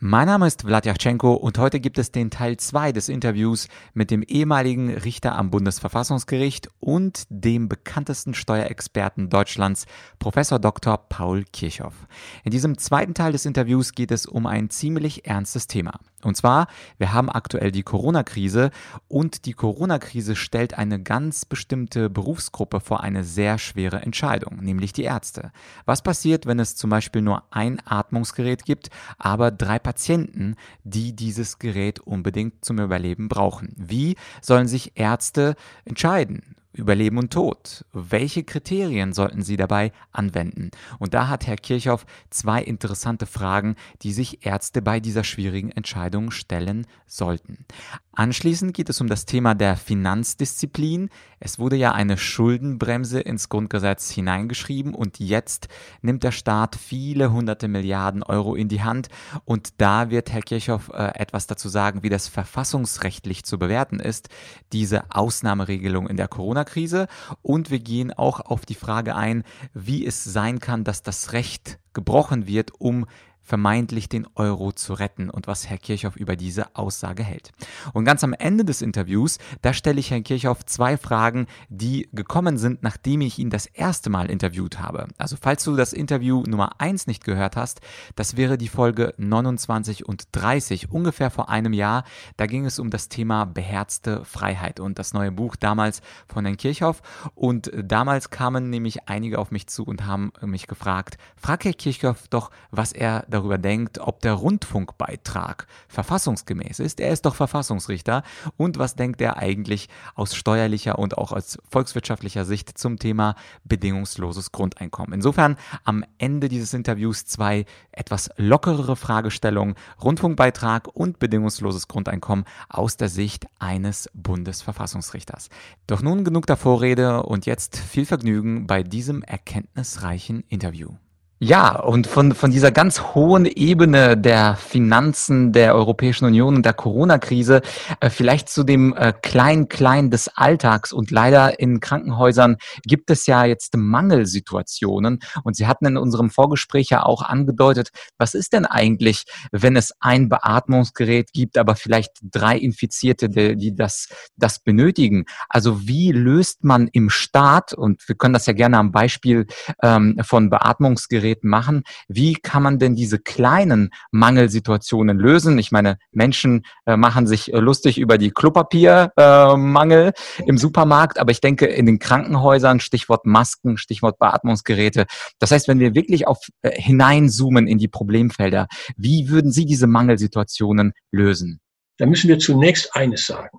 Mein 0.00 0.28
Name 0.28 0.46
ist 0.46 0.62
Vladyachenko 0.62 1.32
und 1.32 1.58
heute 1.58 1.80
gibt 1.80 1.98
es 1.98 2.12
den 2.12 2.30
Teil 2.30 2.56
2 2.56 2.92
des 2.92 3.08
Interviews 3.08 3.66
mit 3.94 4.12
dem 4.12 4.22
ehemaligen 4.22 4.94
Richter 4.94 5.34
am 5.34 5.50
Bundesverfassungsgericht 5.50 6.70
und 6.78 7.24
dem 7.30 7.68
bekanntesten 7.68 8.32
Steuerexperten 8.32 9.28
Deutschlands, 9.28 9.86
Professor 10.20 10.60
Dr. 10.60 10.98
Paul 11.08 11.42
Kirchhoff. 11.52 12.06
In 12.44 12.52
diesem 12.52 12.78
zweiten 12.78 13.14
Teil 13.14 13.32
des 13.32 13.44
Interviews 13.44 13.90
geht 13.90 14.12
es 14.12 14.24
um 14.26 14.46
ein 14.46 14.70
ziemlich 14.70 15.26
ernstes 15.26 15.66
Thema. 15.66 15.98
Und 16.22 16.36
zwar, 16.36 16.66
wir 16.98 17.12
haben 17.12 17.30
aktuell 17.30 17.70
die 17.70 17.84
Corona-Krise 17.84 18.70
und 19.06 19.46
die 19.46 19.52
Corona-Krise 19.52 20.34
stellt 20.34 20.76
eine 20.76 21.00
ganz 21.00 21.44
bestimmte 21.44 22.10
Berufsgruppe 22.10 22.80
vor 22.80 23.02
eine 23.04 23.22
sehr 23.22 23.58
schwere 23.58 24.02
Entscheidung, 24.02 24.58
nämlich 24.60 24.92
die 24.92 25.04
Ärzte. 25.04 25.52
Was 25.86 26.02
passiert, 26.02 26.46
wenn 26.46 26.58
es 26.58 26.74
zum 26.74 26.90
Beispiel 26.90 27.22
nur 27.22 27.44
ein 27.50 27.80
Atmungsgerät 27.84 28.64
gibt, 28.64 28.90
aber 29.16 29.52
drei 29.52 29.78
Patienten, 29.88 30.54
die 30.84 31.16
dieses 31.16 31.58
Gerät 31.58 31.98
unbedingt 32.00 32.62
zum 32.62 32.78
Überleben 32.78 33.30
brauchen? 33.30 33.74
Wie 33.78 34.16
sollen 34.42 34.68
sich 34.68 34.92
Ärzte 34.96 35.54
entscheiden? 35.86 36.57
Über 36.72 36.94
Leben 36.94 37.18
und 37.18 37.32
Tod. 37.32 37.84
Welche 37.92 38.44
Kriterien 38.44 39.12
sollten 39.12 39.42
Sie 39.42 39.56
dabei 39.56 39.92
anwenden? 40.12 40.70
Und 40.98 41.14
da 41.14 41.28
hat 41.28 41.46
Herr 41.46 41.56
Kirchhoff 41.56 42.06
zwei 42.30 42.62
interessante 42.62 43.26
Fragen, 43.26 43.76
die 44.02 44.12
sich 44.12 44.46
Ärzte 44.46 44.82
bei 44.82 45.00
dieser 45.00 45.24
schwierigen 45.24 45.70
Entscheidung 45.70 46.30
stellen 46.30 46.86
sollten. 47.06 47.64
Anschließend 48.12 48.74
geht 48.74 48.88
es 48.88 49.00
um 49.00 49.06
das 49.06 49.26
Thema 49.26 49.54
der 49.54 49.76
Finanzdisziplin. 49.76 51.08
Es 51.40 51.58
wurde 51.58 51.76
ja 51.76 51.92
eine 51.92 52.18
Schuldenbremse 52.18 53.20
ins 53.20 53.48
Grundgesetz 53.48 54.10
hineingeschrieben 54.10 54.92
und 54.92 55.20
jetzt 55.20 55.68
nimmt 56.02 56.24
der 56.24 56.32
Staat 56.32 56.74
viele 56.76 57.32
hunderte 57.32 57.68
Milliarden 57.68 58.22
Euro 58.24 58.54
in 58.56 58.68
die 58.68 58.82
Hand 58.82 59.08
und 59.44 59.80
da 59.80 60.10
wird 60.10 60.32
Herr 60.32 60.42
Kirchhoff 60.42 60.90
äh, 60.92 61.12
etwas 61.14 61.46
dazu 61.46 61.68
sagen, 61.68 62.02
wie 62.02 62.08
das 62.08 62.28
verfassungsrechtlich 62.28 63.44
zu 63.44 63.58
bewerten 63.58 64.00
ist, 64.00 64.28
diese 64.72 65.10
Ausnahmeregelung 65.10 66.08
in 66.08 66.16
der 66.16 66.28
Corona-Krise. 66.58 67.06
Und 67.42 67.70
wir 67.70 67.78
gehen 67.78 68.12
auch 68.12 68.40
auf 68.40 68.66
die 68.66 68.74
Frage 68.74 69.14
ein, 69.14 69.44
wie 69.74 70.04
es 70.04 70.24
sein 70.24 70.58
kann, 70.58 70.84
dass 70.84 71.02
das 71.02 71.32
Recht 71.32 71.78
gebrochen 71.92 72.46
wird, 72.46 72.72
um 72.78 73.06
vermeintlich 73.48 74.08
den 74.08 74.26
Euro 74.34 74.72
zu 74.72 74.92
retten 74.92 75.30
und 75.30 75.46
was 75.46 75.68
Herr 75.68 75.78
Kirchhoff 75.78 76.16
über 76.16 76.36
diese 76.36 76.76
Aussage 76.76 77.24
hält. 77.24 77.50
Und 77.94 78.04
ganz 78.04 78.22
am 78.22 78.34
Ende 78.34 78.64
des 78.64 78.82
Interviews, 78.82 79.38
da 79.62 79.72
stelle 79.72 79.98
ich 79.98 80.10
Herrn 80.10 80.22
Kirchhoff 80.22 80.64
zwei 80.66 80.96
Fragen, 80.98 81.46
die 81.70 82.08
gekommen 82.12 82.58
sind, 82.58 82.82
nachdem 82.82 83.22
ich 83.22 83.38
ihn 83.38 83.50
das 83.50 83.66
erste 83.66 84.10
Mal 84.10 84.30
interviewt 84.30 84.80
habe. 84.80 85.08
Also 85.16 85.36
falls 85.40 85.64
du 85.64 85.76
das 85.76 85.92
Interview 85.94 86.42
Nummer 86.46 86.78
1 86.78 87.06
nicht 87.06 87.24
gehört 87.24 87.56
hast, 87.56 87.80
das 88.16 88.36
wäre 88.36 88.58
die 88.58 88.68
Folge 88.68 89.14
29 89.16 90.06
und 90.06 90.28
30, 90.32 90.92
ungefähr 90.92 91.30
vor 91.30 91.48
einem 91.48 91.72
Jahr. 91.72 92.04
Da 92.36 92.46
ging 92.46 92.66
es 92.66 92.78
um 92.78 92.90
das 92.90 93.08
Thema 93.08 93.46
beherzte 93.46 94.24
Freiheit 94.26 94.78
und 94.78 94.98
das 94.98 95.14
neue 95.14 95.32
Buch 95.32 95.56
damals 95.56 96.02
von 96.28 96.44
Herrn 96.44 96.58
Kirchhoff. 96.58 97.00
Und 97.34 97.72
damals 97.74 98.28
kamen 98.28 98.68
nämlich 98.68 99.08
einige 99.08 99.38
auf 99.38 99.50
mich 99.50 99.68
zu 99.68 99.84
und 99.84 100.04
haben 100.04 100.32
mich 100.42 100.66
gefragt, 100.66 101.16
frag 101.36 101.64
Herr 101.64 101.72
Kirchhoff 101.72 102.28
doch, 102.28 102.50
was 102.70 102.92
er 102.92 103.24
darüber 103.28 103.37
darüber 103.38 103.58
denkt, 103.58 103.98
ob 103.98 104.20
der 104.20 104.34
Rundfunkbeitrag 104.34 105.66
verfassungsgemäß 105.88 106.80
ist. 106.80 107.00
Er 107.00 107.10
ist 107.10 107.24
doch 107.24 107.34
Verfassungsrichter. 107.34 108.22
Und 108.56 108.78
was 108.78 108.94
denkt 108.94 109.20
er 109.20 109.38
eigentlich 109.38 109.88
aus 110.14 110.34
steuerlicher 110.34 110.98
und 110.98 111.16
auch 111.16 111.32
aus 111.32 111.58
volkswirtschaftlicher 111.70 112.44
Sicht 112.44 112.76
zum 112.76 112.98
Thema 112.98 113.34
bedingungsloses 113.64 114.52
Grundeinkommen? 114.52 115.12
Insofern 115.12 115.56
am 115.84 116.04
Ende 116.18 116.48
dieses 116.48 116.74
Interviews 116.74 117.26
zwei 117.26 117.64
etwas 117.92 118.30
lockerere 118.36 118.96
Fragestellungen, 118.96 119.74
Rundfunkbeitrag 120.02 120.88
und 120.88 121.18
bedingungsloses 121.18 121.88
Grundeinkommen 121.88 122.44
aus 122.68 122.96
der 122.96 123.08
Sicht 123.08 123.46
eines 123.58 124.10
Bundesverfassungsrichters. 124.14 125.48
Doch 125.86 126.02
nun 126.02 126.24
genug 126.24 126.46
der 126.46 126.56
Vorrede 126.56 127.22
und 127.22 127.46
jetzt 127.46 127.76
viel 127.76 128.06
Vergnügen 128.06 128.66
bei 128.66 128.82
diesem 128.82 129.22
erkenntnisreichen 129.22 130.44
Interview. 130.48 130.90
Ja, 131.40 131.78
und 131.78 132.08
von, 132.08 132.32
von 132.34 132.50
dieser 132.50 132.72
ganz 132.72 133.14
hohen 133.14 133.46
Ebene 133.46 134.16
der 134.16 134.56
Finanzen 134.56 135.52
der 135.52 135.76
Europäischen 135.76 136.24
Union 136.24 136.56
und 136.56 136.66
der 136.66 136.72
Corona-Krise 136.72 137.62
äh, 138.00 138.10
vielleicht 138.10 138.48
zu 138.48 138.64
dem 138.64 138.92
äh, 138.96 139.12
Klein-Klein 139.12 140.10
des 140.10 140.26
Alltags. 140.36 140.92
Und 140.92 141.12
leider 141.12 141.60
in 141.60 141.78
Krankenhäusern 141.78 142.56
gibt 142.82 143.10
es 143.10 143.26
ja 143.26 143.44
jetzt 143.44 143.76
Mangelsituationen. 143.76 145.20
Und 145.44 145.54
Sie 145.54 145.68
hatten 145.68 145.86
in 145.86 145.96
unserem 145.96 146.30
Vorgespräch 146.30 146.88
ja 146.90 147.04
auch 147.04 147.22
angedeutet, 147.22 147.90
was 148.18 148.34
ist 148.34 148.52
denn 148.52 148.66
eigentlich, 148.66 149.22
wenn 149.52 149.76
es 149.76 149.92
ein 150.00 150.28
Beatmungsgerät 150.28 151.32
gibt, 151.32 151.56
aber 151.56 151.76
vielleicht 151.76 152.14
drei 152.20 152.58
Infizierte, 152.58 153.28
die, 153.28 153.76
das, 153.76 154.08
das 154.36 154.58
benötigen? 154.58 155.24
Also 155.48 155.86
wie 155.86 156.10
löst 156.10 156.64
man 156.64 156.88
im 156.88 157.10
Staat, 157.10 157.74
und 157.74 158.08
wir 158.08 158.16
können 158.16 158.34
das 158.34 158.46
ja 158.46 158.54
gerne 158.54 158.78
am 158.78 158.90
Beispiel 158.90 159.46
ähm, 159.84 160.18
von 160.24 160.50
Beatmungsgeräten 160.50 161.27
Geräten 161.28 161.48
machen. 161.48 161.82
Wie 162.08 162.34
kann 162.34 162.62
man 162.62 162.78
denn 162.78 162.94
diese 162.94 163.18
kleinen 163.18 163.90
Mangelsituationen 164.10 165.18
lösen? 165.18 165.58
Ich 165.58 165.70
meine, 165.70 165.98
Menschen 166.10 166.64
äh, 166.86 166.96
machen 166.96 167.26
sich 167.26 167.52
äh, 167.52 167.58
lustig 167.58 167.98
über 167.98 168.18
die 168.18 168.30
Klopapiermangel 168.30 170.08
äh, 170.08 170.42
im 170.46 170.58
Supermarkt, 170.58 171.18
aber 171.18 171.30
ich 171.30 171.40
denke 171.40 171.66
in 171.66 171.86
den 171.86 171.98
Krankenhäusern, 171.98 172.80
Stichwort 172.80 173.26
Masken, 173.26 173.76
Stichwort 173.76 174.18
Beatmungsgeräte. 174.18 175.06
Das 175.38 175.50
heißt, 175.50 175.68
wenn 175.68 175.80
wir 175.80 175.94
wirklich 175.94 176.26
auf 176.26 176.38
äh, 176.62 176.70
hineinzoomen 176.80 177.66
in 177.66 177.78
die 177.78 177.88
Problemfelder, 177.88 178.68
wie 178.96 179.28
würden 179.28 179.52
Sie 179.52 179.66
diese 179.66 179.86
Mangelsituationen 179.86 180.92
lösen? 181.12 181.60
Da 181.98 182.06
müssen 182.06 182.28
wir 182.28 182.38
zunächst 182.38 182.94
eines 182.94 183.26
sagen. 183.26 183.58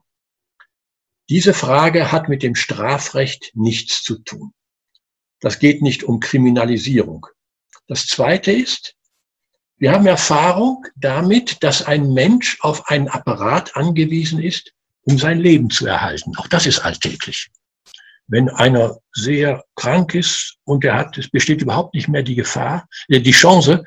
Diese 1.29 1.53
Frage 1.53 2.11
hat 2.11 2.29
mit 2.29 2.41
dem 2.41 2.55
Strafrecht 2.55 3.51
nichts 3.53 4.01
zu 4.01 4.17
tun. 4.17 4.53
Das 5.41 5.59
geht 5.59 5.81
nicht 5.81 6.03
um 6.03 6.19
Kriminalisierung. 6.19 7.27
Das 7.89 8.05
Zweite 8.05 8.51
ist, 8.51 8.95
wir 9.79 9.91
haben 9.91 10.05
Erfahrung 10.05 10.85
damit, 10.95 11.63
dass 11.63 11.81
ein 11.81 12.13
Mensch 12.13 12.59
auf 12.61 12.87
einen 12.87 13.07
Apparat 13.07 13.75
angewiesen 13.75 14.39
ist, 14.39 14.73
um 15.05 15.17
sein 15.17 15.39
Leben 15.39 15.71
zu 15.71 15.87
erhalten. 15.87 16.37
Auch 16.37 16.47
das 16.47 16.67
ist 16.67 16.79
alltäglich. 16.79 17.49
Wenn 18.27 18.47
einer 18.47 18.99
sehr 19.13 19.65
krank 19.75 20.13
ist 20.13 20.57
und 20.65 20.85
er 20.85 20.93
hat, 20.99 21.17
es 21.17 21.31
besteht 21.31 21.63
überhaupt 21.63 21.95
nicht 21.95 22.07
mehr 22.07 22.21
die 22.21 22.35
Gefahr, 22.35 22.87
äh, 23.07 23.19
die 23.19 23.31
Chance, 23.31 23.83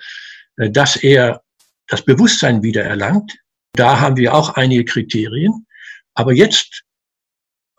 äh, 0.56 0.68
dass 0.68 0.96
er 0.96 1.40
das 1.86 2.04
Bewusstsein 2.04 2.60
wieder 2.64 2.82
erlangt. 2.82 3.38
Da 3.74 4.00
haben 4.00 4.16
wir 4.16 4.34
auch 4.34 4.50
einige 4.54 4.84
Kriterien. 4.84 5.66
Aber 6.14 6.32
jetzt 6.32 6.82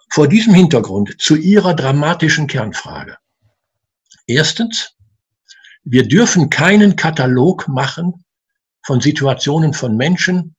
vor 0.09 0.29
diesem 0.29 0.53
Hintergrund 0.53 1.19
zu 1.19 1.35
Ihrer 1.35 1.73
dramatischen 1.73 2.47
Kernfrage. 2.47 3.17
Erstens, 4.25 4.92
wir 5.83 6.07
dürfen 6.07 6.49
keinen 6.49 6.95
Katalog 6.95 7.67
machen 7.67 8.25
von 8.85 9.01
Situationen 9.01 9.73
von 9.73 9.95
Menschen, 9.97 10.55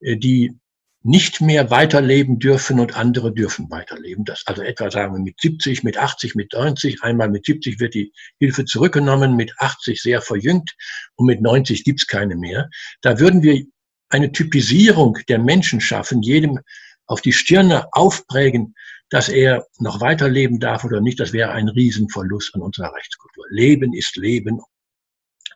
äh, 0.00 0.16
die 0.16 0.58
nicht 1.06 1.42
mehr 1.42 1.70
weiterleben 1.70 2.38
dürfen 2.38 2.80
und 2.80 2.96
andere 2.96 3.32
dürfen 3.32 3.70
weiterleben. 3.70 4.24
Das 4.24 4.42
also 4.46 4.62
etwa 4.62 4.90
sagen 4.90 5.12
wir 5.12 5.20
mit 5.20 5.38
70, 5.38 5.84
mit 5.84 5.98
80, 5.98 6.34
mit 6.34 6.54
90. 6.54 7.02
Einmal 7.02 7.28
mit 7.28 7.44
70 7.44 7.78
wird 7.78 7.92
die 7.92 8.10
Hilfe 8.38 8.64
zurückgenommen, 8.64 9.36
mit 9.36 9.52
80 9.58 10.00
sehr 10.00 10.22
verjüngt 10.22 10.74
und 11.16 11.26
mit 11.26 11.42
90 11.42 11.84
gibt's 11.84 12.06
keine 12.06 12.36
mehr. 12.36 12.70
Da 13.02 13.20
würden 13.20 13.42
wir 13.42 13.64
eine 14.08 14.32
Typisierung 14.32 15.18
der 15.28 15.38
Menschen 15.38 15.82
schaffen, 15.82 16.22
jedem 16.22 16.60
auf 17.06 17.20
die 17.20 17.34
Stirne 17.34 17.86
aufprägen, 17.92 18.74
dass 19.10 19.28
er 19.28 19.66
noch 19.78 20.00
weiterleben 20.00 20.58
darf 20.58 20.84
oder 20.84 21.00
nicht, 21.00 21.20
das 21.20 21.32
wäre 21.32 21.52
ein 21.52 21.68
Riesenverlust 21.68 22.54
an 22.54 22.62
unserer 22.62 22.94
Rechtskultur. 22.94 23.44
Leben 23.50 23.92
ist 23.92 24.16
Leben. 24.16 24.60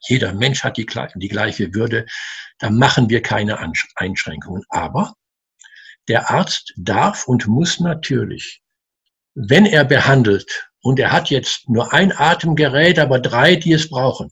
Jeder 0.02 0.32
Mensch 0.32 0.64
hat 0.64 0.76
die, 0.76 0.86
die 1.16 1.28
gleiche 1.28 1.74
Würde. 1.74 2.06
Da 2.58 2.70
machen 2.70 3.08
wir 3.08 3.22
keine 3.22 3.58
Einschränkungen. 3.96 4.64
Aber 4.68 5.14
der 6.08 6.30
Arzt 6.30 6.72
darf 6.76 7.26
und 7.28 7.46
muss 7.46 7.80
natürlich, 7.80 8.62
wenn 9.34 9.66
er 9.66 9.84
behandelt 9.84 10.70
und 10.80 10.98
er 10.98 11.12
hat 11.12 11.30
jetzt 11.30 11.68
nur 11.68 11.92
ein 11.92 12.12
Atemgerät, 12.12 12.98
aber 12.98 13.20
drei, 13.20 13.56
die 13.56 13.72
es 13.72 13.88
brauchen, 13.88 14.30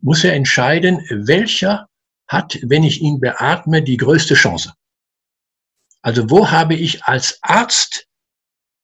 muss 0.00 0.24
er 0.24 0.34
entscheiden, 0.34 0.98
welcher 1.10 1.88
hat, 2.26 2.58
wenn 2.62 2.82
ich 2.82 3.00
ihn 3.00 3.20
beatme, 3.20 3.82
die 3.82 3.96
größte 3.96 4.34
Chance. 4.34 4.72
Also 6.02 6.28
wo 6.30 6.50
habe 6.50 6.74
ich 6.74 7.04
als 7.04 7.38
Arzt 7.42 8.08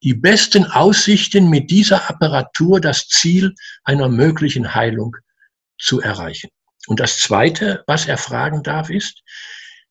die 0.04 0.14
besten 0.14 0.64
Aussichten 0.64 1.50
mit 1.50 1.70
dieser 1.70 2.08
Apparatur 2.08 2.80
das 2.80 3.08
Ziel 3.08 3.54
einer 3.82 4.08
möglichen 4.08 4.74
Heilung 4.74 5.16
zu 5.78 6.00
erreichen. 6.00 6.50
Und 6.86 7.00
das 7.00 7.18
Zweite, 7.18 7.84
was 7.86 8.06
er 8.06 8.18
fragen 8.18 8.62
darf, 8.62 8.90
ist, 8.90 9.22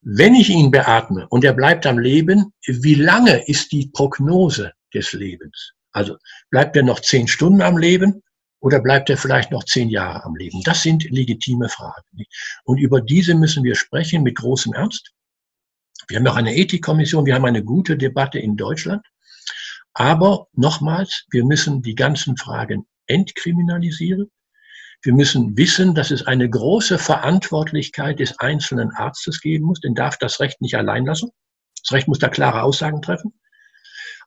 wenn 0.01 0.35
ich 0.35 0.49
ihn 0.49 0.71
beatme 0.71 1.27
und 1.29 1.43
er 1.43 1.53
bleibt 1.53 1.85
am 1.85 1.99
Leben, 1.99 2.53
wie 2.65 2.95
lange 2.95 3.47
ist 3.47 3.71
die 3.71 3.89
Prognose 3.93 4.73
des 4.93 5.13
Lebens? 5.13 5.73
Also 5.91 6.17
bleibt 6.49 6.75
er 6.75 6.83
noch 6.83 6.99
zehn 7.01 7.27
Stunden 7.27 7.61
am 7.61 7.77
Leben 7.77 8.23
oder 8.59 8.79
bleibt 8.79 9.09
er 9.09 9.17
vielleicht 9.17 9.51
noch 9.51 9.63
zehn 9.63 9.89
Jahre 9.89 10.23
am 10.23 10.35
Leben? 10.35 10.61
Das 10.63 10.81
sind 10.81 11.03
legitime 11.09 11.69
Fragen. 11.69 12.25
Und 12.63 12.77
über 12.77 13.01
diese 13.01 13.35
müssen 13.35 13.63
wir 13.63 13.75
sprechen 13.75 14.23
mit 14.23 14.35
großem 14.35 14.73
Ernst. 14.73 15.11
Wir 16.07 16.19
haben 16.19 16.27
auch 16.27 16.35
eine 16.35 16.55
Ethikkommission, 16.55 17.25
wir 17.25 17.35
haben 17.35 17.45
eine 17.45 17.63
gute 17.63 17.97
Debatte 17.97 18.39
in 18.39 18.55
Deutschland. 18.55 19.05
Aber 19.93 20.47
nochmals, 20.53 21.25
wir 21.31 21.43
müssen 21.43 21.81
die 21.81 21.95
ganzen 21.95 22.37
Fragen 22.37 22.87
entkriminalisieren. 23.07 24.29
Wir 25.03 25.13
müssen 25.13 25.55
wissen, 25.57 25.93
dass 25.93 26.11
es 26.11 26.25
eine 26.25 26.49
große 26.49 26.97
Verantwortlichkeit 26.97 28.19
des 28.19 28.39
einzelnen 28.39 28.91
Arztes 28.91 29.41
geben 29.41 29.65
muss. 29.65 29.79
Den 29.79 29.95
darf 29.95 30.17
das 30.17 30.39
Recht 30.39 30.61
nicht 30.61 30.75
allein 30.75 31.05
lassen. 31.05 31.29
Das 31.83 31.91
Recht 31.91 32.07
muss 32.07 32.19
da 32.19 32.29
klare 32.29 32.63
Aussagen 32.63 33.01
treffen. 33.01 33.33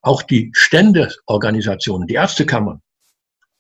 Auch 0.03 0.23
die 0.23 0.51
Ständeorganisationen, 0.55 2.07
die 2.07 2.15
Ärztekammern, 2.15 2.81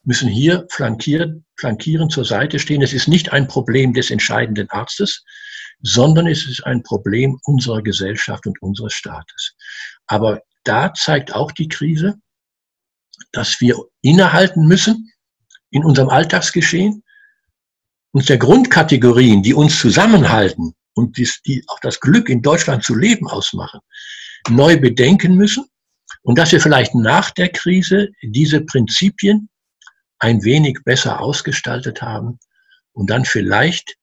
müssen 0.02 0.28
hier 0.28 0.66
flankieren, 0.70 1.44
flankieren 1.56 2.08
zur 2.08 2.24
Seite 2.24 2.58
stehen. 2.58 2.80
Es 2.80 2.94
ist 2.94 3.08
nicht 3.08 3.32
ein 3.32 3.48
Problem 3.48 3.92
des 3.92 4.10
entscheidenden 4.10 4.70
Arztes, 4.70 5.24
sondern 5.82 6.26
es 6.26 6.46
ist 6.46 6.64
ein 6.64 6.82
Problem 6.82 7.38
unserer 7.44 7.82
Gesellschaft 7.82 8.46
und 8.46 8.60
unseres 8.62 8.94
Staates. 8.94 9.56
Aber 10.06 10.40
da 10.64 10.94
zeigt 10.94 11.34
auch 11.34 11.52
die 11.52 11.68
Krise, 11.68 12.14
dass 13.32 13.60
wir 13.60 13.76
innehalten 14.00 14.66
müssen 14.66 15.12
in 15.70 15.84
unserem 15.84 16.08
Alltagsgeschehen, 16.08 17.02
uns 18.12 18.26
der 18.26 18.38
Grundkategorien, 18.38 19.42
die 19.42 19.54
uns 19.54 19.78
zusammenhalten 19.78 20.74
und 20.94 21.16
die 21.16 21.64
auch 21.68 21.78
das 21.80 22.00
Glück 22.00 22.28
in 22.28 22.42
Deutschland 22.42 22.84
zu 22.84 22.94
leben 22.94 23.28
ausmachen, 23.28 23.80
neu 24.48 24.78
bedenken 24.78 25.36
müssen 25.36 25.64
und 26.22 26.38
dass 26.38 26.52
wir 26.52 26.60
vielleicht 26.60 26.94
nach 26.94 27.30
der 27.30 27.50
Krise 27.50 28.10
diese 28.22 28.60
Prinzipien 28.62 29.48
ein 30.18 30.42
wenig 30.44 30.78
besser 30.84 31.20
ausgestaltet 31.20 32.02
haben 32.02 32.38
und 32.92 33.10
dann 33.10 33.24
vielleicht 33.24 33.96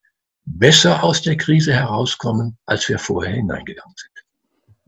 besser 0.44 1.04
aus 1.04 1.22
der 1.22 1.36
Krise 1.36 1.74
herauskommen, 1.74 2.58
als 2.66 2.88
wir 2.88 2.98
vorher 2.98 3.34
hineingegangen 3.34 3.94
sind. 3.96 4.27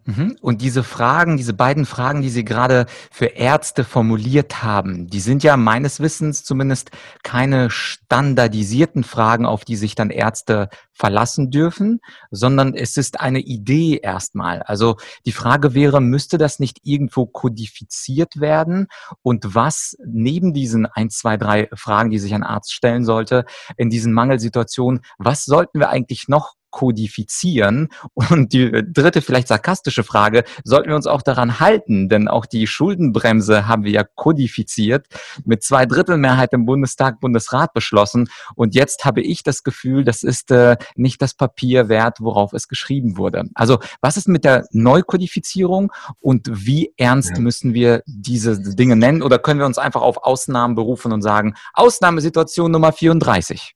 Mhm. 0.05 0.37
Und 0.41 0.63
diese 0.63 0.83
Fragen, 0.83 1.37
diese 1.37 1.53
beiden 1.53 1.87
Fragen, 1.87 2.23
die 2.23 2.31
Sie 2.31 2.45
gerade 2.45 2.87
für 3.11 3.27
Ärzte 3.27 3.85
formuliert 3.85 4.63
haben, 4.63 5.09
die 5.09 5.21
sind 5.21 5.43
ja 5.43 5.57
meines 5.57 6.01
Wissens 6.01 6.45
zumindest 6.45 6.91
keine 7.23 7.71
standardisierten 7.71 9.05
Fragen, 9.05 9.47
auf 9.47 9.65
die 9.65 9.77
sich 9.77 9.95
dann 9.95 10.11
Ärzte 10.11 10.69
verlassen 10.93 11.51
dürfen, 11.51 12.01
sondern 12.31 12.75
es 12.75 12.97
ist 12.97 13.21
eine 13.21 13.41
Idee 13.41 14.01
erstmal. 14.03 14.63
Also 14.63 14.97
die 15.25 15.33
Frage 15.33 15.75
wäre, 15.75 16.01
müsste 16.01 16.39
das 16.39 16.59
nicht 16.59 16.81
irgendwo 16.83 17.27
kodifiziert 17.27 18.41
werden? 18.41 18.87
Und 19.23 19.55
was 19.55 19.97
neben 20.05 20.53
diesen 20.53 20.87
ein, 20.87 21.11
zwei, 21.11 21.37
drei 21.37 21.69
Fragen, 21.75 22.11
die 22.11 22.19
sich 22.19 22.35
ein 22.35 22.43
Arzt 22.43 22.73
stellen 22.73 23.05
sollte, 23.05 23.45
in 23.77 23.91
diesen 23.91 24.13
Mangelsituationen, 24.13 25.01
was 25.19 25.45
sollten 25.45 25.79
wir 25.79 25.91
eigentlich 25.91 26.29
noch 26.29 26.55
kodifizieren? 26.71 27.89
Und 28.15 28.53
die 28.53 28.71
dritte, 28.71 29.23
vielleicht 29.23 29.49
sarkastische 29.49 30.05
Frage, 30.05 30.45
sollten 30.65 30.89
wir 30.89 30.97
uns 30.97 31.07
auch 31.07 31.23
daran 31.23 31.61
halten? 31.61 32.09
Denn 32.09 32.29
auch 32.29 32.47
die 32.47 32.67
Schuldenbremse 32.67 33.67
haben 33.69 33.85
wir 33.85 33.93
ja 33.93 34.05
kodifiziert, 34.05 35.07
mit 35.45 35.63
zwei 35.63 35.87
Drittel 35.87 36.17
Mehrheit 36.17 36.53
im 36.53 36.67
Bundestag, 36.67 37.21
Bundesrat 37.21 37.73
beschlossen. 37.73 38.29
Und 38.55 38.75
jetzt 38.75 39.05
habe 39.05 39.21
ich 39.21 39.43
das 39.43 39.63
Gefühl, 39.63 40.05
das 40.05 40.23
ist 40.23 40.51
äh, 40.51 40.77
nicht 40.95 41.21
das 41.23 41.35
Papier 41.35 41.89
wert, 41.89 42.21
worauf 42.21 42.53
es 42.53 42.69
geschrieben 42.69 43.17
wurde. 43.17 43.45
Also 43.55 43.79
was 44.01 44.17
ist 44.17 44.29
mit 44.29 44.45
der 44.45 44.67
Neukodifizierung 44.73 45.93
und 46.21 46.49
wie 46.51 46.93
ernst 46.97 47.33
ja. 47.37 47.41
müssen 47.41 47.75
wir 47.75 48.03
diese 48.07 48.61
Dinge 48.75 48.97
nennen? 48.97 49.23
Oder 49.23 49.39
können 49.39 49.61
wir 49.61 49.67
uns 49.67 49.79
einfach 49.79 50.03
auf 50.03 50.19
Ausnahmen 50.19 50.75
berufen 50.75 51.13
und 51.13 51.23
sagen, 51.23 51.55
Ausnahmesituation 51.75 52.71
Nummer 52.71 52.93
34? 52.93 53.75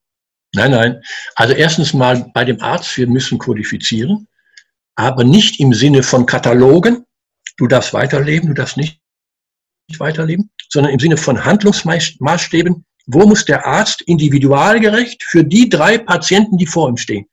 Nein, 0.55 0.71
nein. 0.71 1.03
Also 1.35 1.53
erstens 1.53 1.93
mal 1.93 2.31
bei 2.33 2.45
dem 2.45 2.61
Arzt, 2.61 2.97
wir 2.97 3.09
müssen 3.09 3.39
kodifizieren, 3.39 4.29
aber 4.95 5.25
nicht 5.25 5.61
im 5.61 5.75
Sinne 5.75 6.03
von 6.03 6.27
Katalogen. 6.27 7.05
Du 7.56 7.67
darfst 7.67 7.93
weiterleben, 7.93 8.49
du 8.49 8.55
darfst 8.55 8.77
nicht 8.77 9.01
weiterleben, 9.99 10.51
sondern 10.69 10.93
im 10.93 11.01
Sinne 11.01 11.17
von 11.17 11.45
Handlungsmaßstäben. 11.45 12.85
Wo 13.06 13.27
muss 13.27 13.45
der 13.45 13.67
Arzt 13.67 14.03
individualgerecht 14.03 15.23
für 15.25 15.45
die 15.45 15.69
drei 15.69 15.99
Patienten, 15.99 16.57
die 16.57 16.67
vor 16.67 16.89
ihm 16.89 16.97
stehen, 16.97 17.27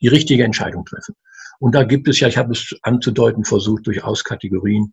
die 0.00 0.08
richtige 0.08 0.44
Entscheidung 0.44 0.84
treffen? 0.84 1.14
Und 1.60 1.76
da 1.76 1.84
gibt 1.84 2.08
es 2.08 2.18
ja, 2.18 2.26
ich 2.26 2.38
habe 2.38 2.52
es 2.52 2.74
anzudeuten 2.82 3.44
versucht, 3.44 3.86
durchaus 3.86 4.24
Kategorien, 4.24 4.92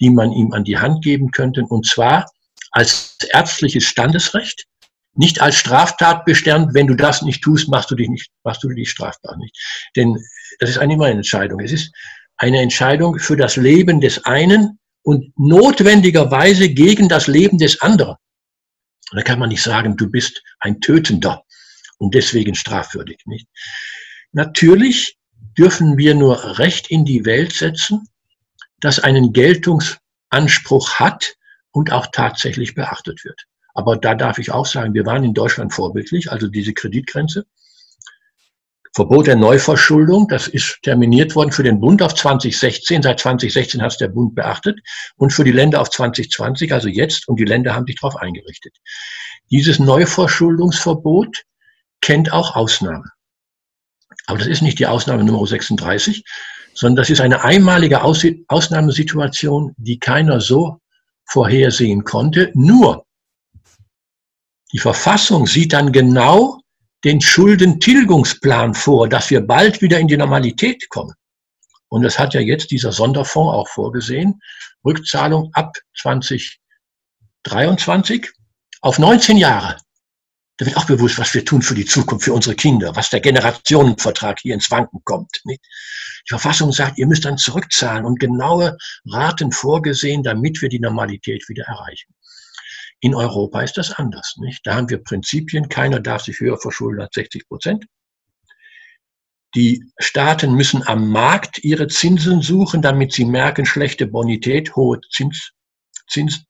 die 0.00 0.08
man 0.08 0.32
ihm 0.32 0.52
an 0.52 0.64
die 0.64 0.78
Hand 0.78 1.04
geben 1.04 1.30
könnte. 1.30 1.62
Und 1.62 1.86
zwar 1.86 2.30
als 2.70 3.18
ärztliches 3.32 3.84
Standesrecht, 3.84 4.66
nicht 5.16 5.40
als 5.40 5.56
Straftatbestand, 5.56 6.74
wenn 6.74 6.86
du 6.86 6.94
das 6.94 7.22
nicht 7.22 7.42
tust, 7.42 7.68
machst 7.68 7.90
du 7.90 7.94
dich 7.94 8.08
nicht, 8.08 8.30
machst 8.44 8.62
du 8.62 8.68
dich 8.68 8.90
strafbar 8.90 9.36
nicht. 9.38 9.56
Denn 9.96 10.18
das 10.58 10.70
ist 10.70 10.78
eigentlich 10.78 10.96
immer 10.96 11.06
eine 11.06 11.16
Entscheidung. 11.16 11.60
Es 11.60 11.72
ist 11.72 11.92
eine 12.36 12.60
Entscheidung 12.60 13.18
für 13.18 13.36
das 13.36 13.56
Leben 13.56 14.00
des 14.00 14.24
einen 14.24 14.78
und 15.02 15.32
notwendigerweise 15.38 16.68
gegen 16.68 17.08
das 17.08 17.26
Leben 17.26 17.58
des 17.58 17.80
anderen. 17.80 18.16
da 19.12 19.22
kann 19.22 19.38
man 19.38 19.48
nicht 19.48 19.62
sagen, 19.62 19.96
du 19.96 20.10
bist 20.10 20.42
ein 20.60 20.80
Tötender 20.80 21.44
und 21.98 22.14
deswegen 22.14 22.54
strafwürdig, 22.54 23.18
nicht? 23.24 23.46
Natürlich 24.32 25.16
dürfen 25.56 25.96
wir 25.96 26.14
nur 26.14 26.58
Recht 26.58 26.90
in 26.90 27.04
die 27.04 27.24
Welt 27.24 27.52
setzen, 27.52 28.08
das 28.80 28.98
einen 28.98 29.32
Geltungsanspruch 29.32 30.94
hat 30.96 31.36
und 31.70 31.92
auch 31.92 32.08
tatsächlich 32.12 32.74
beachtet 32.74 33.24
wird. 33.24 33.46
Aber 33.76 33.96
da 33.96 34.14
darf 34.14 34.38
ich 34.38 34.50
auch 34.50 34.64
sagen, 34.64 34.94
wir 34.94 35.04
waren 35.04 35.22
in 35.22 35.34
Deutschland 35.34 35.72
vorbildlich, 35.72 36.32
also 36.32 36.48
diese 36.48 36.72
Kreditgrenze. 36.72 37.44
Verbot 38.94 39.26
der 39.26 39.36
Neuverschuldung, 39.36 40.26
das 40.28 40.48
ist 40.48 40.78
terminiert 40.82 41.34
worden 41.34 41.52
für 41.52 41.62
den 41.62 41.80
Bund 41.80 42.00
auf 42.00 42.14
2016. 42.14 43.02
Seit 43.02 43.20
2016 43.20 43.82
hat 43.82 43.92
es 43.92 43.98
der 43.98 44.08
Bund 44.08 44.34
beachtet 44.34 44.80
und 45.16 45.34
für 45.34 45.44
die 45.44 45.52
Länder 45.52 45.82
auf 45.82 45.90
2020, 45.90 46.72
also 46.72 46.88
jetzt, 46.88 47.28
und 47.28 47.38
die 47.38 47.44
Länder 47.44 47.74
haben 47.74 47.86
sich 47.86 47.96
darauf 47.96 48.16
eingerichtet. 48.16 48.74
Dieses 49.50 49.78
Neuverschuldungsverbot 49.78 51.44
kennt 52.00 52.32
auch 52.32 52.56
Ausnahmen. 52.56 53.10
Aber 54.26 54.38
das 54.38 54.46
ist 54.46 54.62
nicht 54.62 54.78
die 54.78 54.86
Ausnahme 54.86 55.24
Nummer 55.24 55.46
36, 55.46 56.24
sondern 56.72 56.96
das 56.96 57.10
ist 57.10 57.20
eine 57.20 57.44
einmalige 57.44 58.02
Ausnahmesituation, 58.02 59.74
die 59.76 59.98
keiner 59.98 60.40
so 60.40 60.80
vorhersehen 61.26 62.04
konnte. 62.04 62.50
Nur 62.54 63.05
die 64.72 64.78
Verfassung 64.78 65.46
sieht 65.46 65.72
dann 65.72 65.92
genau 65.92 66.60
den 67.04 67.20
Schuldentilgungsplan 67.20 68.74
vor, 68.74 69.08
dass 69.08 69.30
wir 69.30 69.40
bald 69.40 69.80
wieder 69.80 70.00
in 70.00 70.08
die 70.08 70.16
Normalität 70.16 70.88
kommen. 70.88 71.14
Und 71.88 72.02
das 72.02 72.18
hat 72.18 72.34
ja 72.34 72.40
jetzt 72.40 72.72
dieser 72.72 72.90
Sonderfonds 72.90 73.54
auch 73.54 73.68
vorgesehen. 73.68 74.40
Rückzahlung 74.84 75.50
ab 75.52 75.76
2023 76.00 78.32
auf 78.80 78.98
19 78.98 79.36
Jahre. 79.36 79.76
Da 80.58 80.66
wird 80.66 80.76
auch 80.76 80.86
bewusst, 80.86 81.18
was 81.18 81.34
wir 81.34 81.44
tun 81.44 81.60
für 81.60 81.74
die 81.74 81.84
Zukunft, 81.84 82.24
für 82.24 82.32
unsere 82.32 82.56
Kinder, 82.56 82.96
was 82.96 83.10
der 83.10 83.20
Generationenvertrag 83.20 84.38
hier 84.40 84.54
ins 84.54 84.70
Wanken 84.70 85.02
kommt. 85.04 85.30
Die 85.44 85.58
Verfassung 86.26 86.72
sagt, 86.72 86.96
ihr 86.98 87.06
müsst 87.06 87.26
dann 87.26 87.36
zurückzahlen 87.36 88.06
und 88.06 88.18
genaue 88.18 88.78
Raten 89.04 89.52
vorgesehen, 89.52 90.22
damit 90.22 90.62
wir 90.62 90.70
die 90.70 90.80
Normalität 90.80 91.46
wieder 91.48 91.64
erreichen. 91.64 92.14
In 93.00 93.14
Europa 93.14 93.60
ist 93.60 93.76
das 93.76 93.92
anders. 93.92 94.34
Nicht? 94.38 94.66
Da 94.66 94.74
haben 94.74 94.88
wir 94.88 95.02
Prinzipien, 95.02 95.68
keiner 95.68 96.00
darf 96.00 96.22
sich 96.22 96.40
höher 96.40 96.58
verschulden 96.58 97.00
als 97.00 97.14
60 97.14 97.46
Prozent. 97.48 97.86
Die 99.54 99.84
Staaten 99.98 100.54
müssen 100.54 100.86
am 100.86 101.08
Markt 101.10 101.64
ihre 101.64 101.88
Zinsen 101.88 102.42
suchen, 102.42 102.82
damit 102.82 103.12
sie 103.12 103.24
merken, 103.24 103.64
schlechte 103.64 104.06
Bonität, 104.06 104.76
hohe 104.76 105.00
Zins, 105.10 105.52
Zins, 106.08 106.44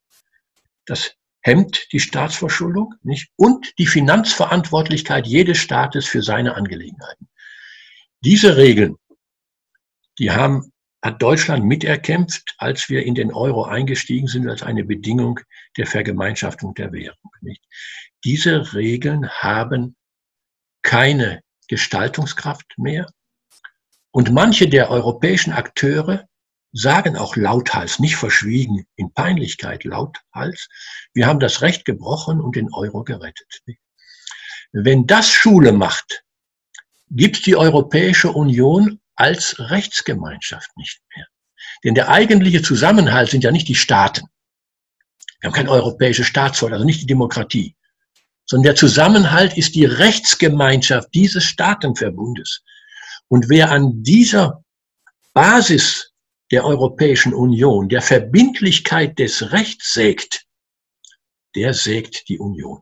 das 0.85 1.13
hemmt 1.41 1.87
die 1.93 1.99
Staatsverschuldung, 1.99 2.93
nicht? 3.03 3.29
Und 3.37 3.73
die 3.77 3.87
Finanzverantwortlichkeit 3.87 5.27
jedes 5.27 5.57
Staates 5.57 6.05
für 6.05 6.21
seine 6.21 6.55
Angelegenheiten. 6.55 7.29
Diese 8.21 8.57
Regeln, 8.57 8.97
die 10.19 10.31
haben 10.31 10.73
hat 11.01 11.21
Deutschland 11.21 11.63
miterkämpft, 11.65 12.55
als 12.57 12.89
wir 12.89 13.05
in 13.05 13.15
den 13.15 13.31
Euro 13.31 13.65
eingestiegen 13.65 14.27
sind, 14.27 14.49
als 14.49 14.63
eine 14.63 14.83
Bedingung 14.83 15.39
der 15.77 15.87
Vergemeinschaftung 15.87 16.73
der 16.73 16.91
Währung. 16.91 17.31
Nicht? 17.41 17.63
Diese 18.23 18.73
Regeln 18.73 19.29
haben 19.29 19.95
keine 20.81 21.41
Gestaltungskraft 21.67 22.73
mehr. 22.77 23.07
Und 24.11 24.31
manche 24.31 24.67
der 24.67 24.89
europäischen 24.89 25.53
Akteure 25.53 26.27
sagen 26.71 27.15
auch 27.15 27.35
lauthals, 27.35 27.99
nicht 27.99 28.15
verschwiegen, 28.15 28.85
in 28.95 29.13
Peinlichkeit 29.13 29.83
lauthals, 29.83 30.67
wir 31.13 31.27
haben 31.27 31.39
das 31.39 31.61
Recht 31.61 31.85
gebrochen 31.85 32.41
und 32.41 32.55
den 32.55 32.73
Euro 32.73 33.03
gerettet. 33.03 33.61
Wenn 34.71 35.07
das 35.07 35.29
Schule 35.29 35.71
macht, 35.71 36.23
gibt 37.09 37.45
die 37.45 37.55
Europäische 37.55 38.31
Union 38.31 38.99
als 39.17 39.59
Rechtsgemeinschaft 39.59 40.69
nicht 40.77 41.01
mehr. 41.15 41.27
Denn 41.83 41.95
der 41.95 42.09
eigentliche 42.09 42.61
Zusammenhalt 42.61 43.29
sind 43.29 43.43
ja 43.43 43.51
nicht 43.51 43.67
die 43.67 43.75
Staaten. 43.75 44.27
Wir 45.39 45.49
haben 45.49 45.55
keine 45.55 45.71
europäische 45.71 46.23
Staatsform, 46.23 46.73
also 46.73 46.85
nicht 46.85 47.01
die 47.01 47.07
Demokratie, 47.07 47.75
sondern 48.45 48.63
der 48.63 48.75
Zusammenhalt 48.75 49.57
ist 49.57 49.75
die 49.75 49.85
Rechtsgemeinschaft 49.85 51.09
dieses 51.13 51.43
Staatenverbundes. 51.43 52.63
Und 53.27 53.49
wer 53.49 53.71
an 53.71 54.03
dieser 54.03 54.63
Basis 55.33 56.13
der 56.51 56.65
Europäischen 56.65 57.33
Union, 57.33 57.89
der 57.89 58.01
Verbindlichkeit 58.01 59.19
des 59.19 59.51
Rechts 59.51 59.93
sägt, 59.93 60.45
der 61.55 61.73
sägt 61.73 62.29
die 62.29 62.39
Union 62.39 62.81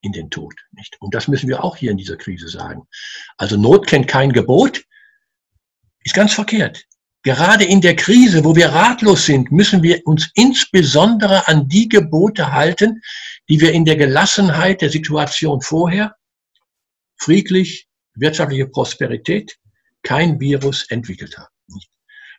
in 0.00 0.12
den 0.12 0.30
Tod, 0.30 0.54
nicht? 0.72 0.96
Und 1.00 1.14
das 1.14 1.26
müssen 1.26 1.48
wir 1.48 1.64
auch 1.64 1.76
hier 1.76 1.90
in 1.90 1.96
dieser 1.96 2.16
Krise 2.16 2.48
sagen. 2.48 2.86
Also 3.36 3.56
Not 3.56 3.86
kennt 3.86 4.06
kein 4.06 4.32
Gebot, 4.32 4.84
ist 6.08 6.14
ganz 6.14 6.32
verkehrt. 6.32 6.84
Gerade 7.22 7.64
in 7.64 7.80
der 7.80 7.96
Krise, 7.96 8.44
wo 8.44 8.54
wir 8.56 8.68
ratlos 8.68 9.26
sind, 9.26 9.50
müssen 9.52 9.82
wir 9.82 10.00
uns 10.06 10.30
insbesondere 10.34 11.46
an 11.48 11.68
die 11.68 11.88
Gebote 11.88 12.52
halten, 12.52 13.02
die 13.48 13.60
wir 13.60 13.72
in 13.72 13.84
der 13.84 13.96
Gelassenheit 13.96 14.80
der 14.80 14.90
Situation 14.90 15.60
vorher, 15.60 16.14
friedlich, 17.16 17.88
wirtschaftliche 18.14 18.68
Prosperität, 18.68 19.58
kein 20.02 20.40
Virus 20.40 20.88
entwickelt 20.90 21.36
haben. 21.36 21.52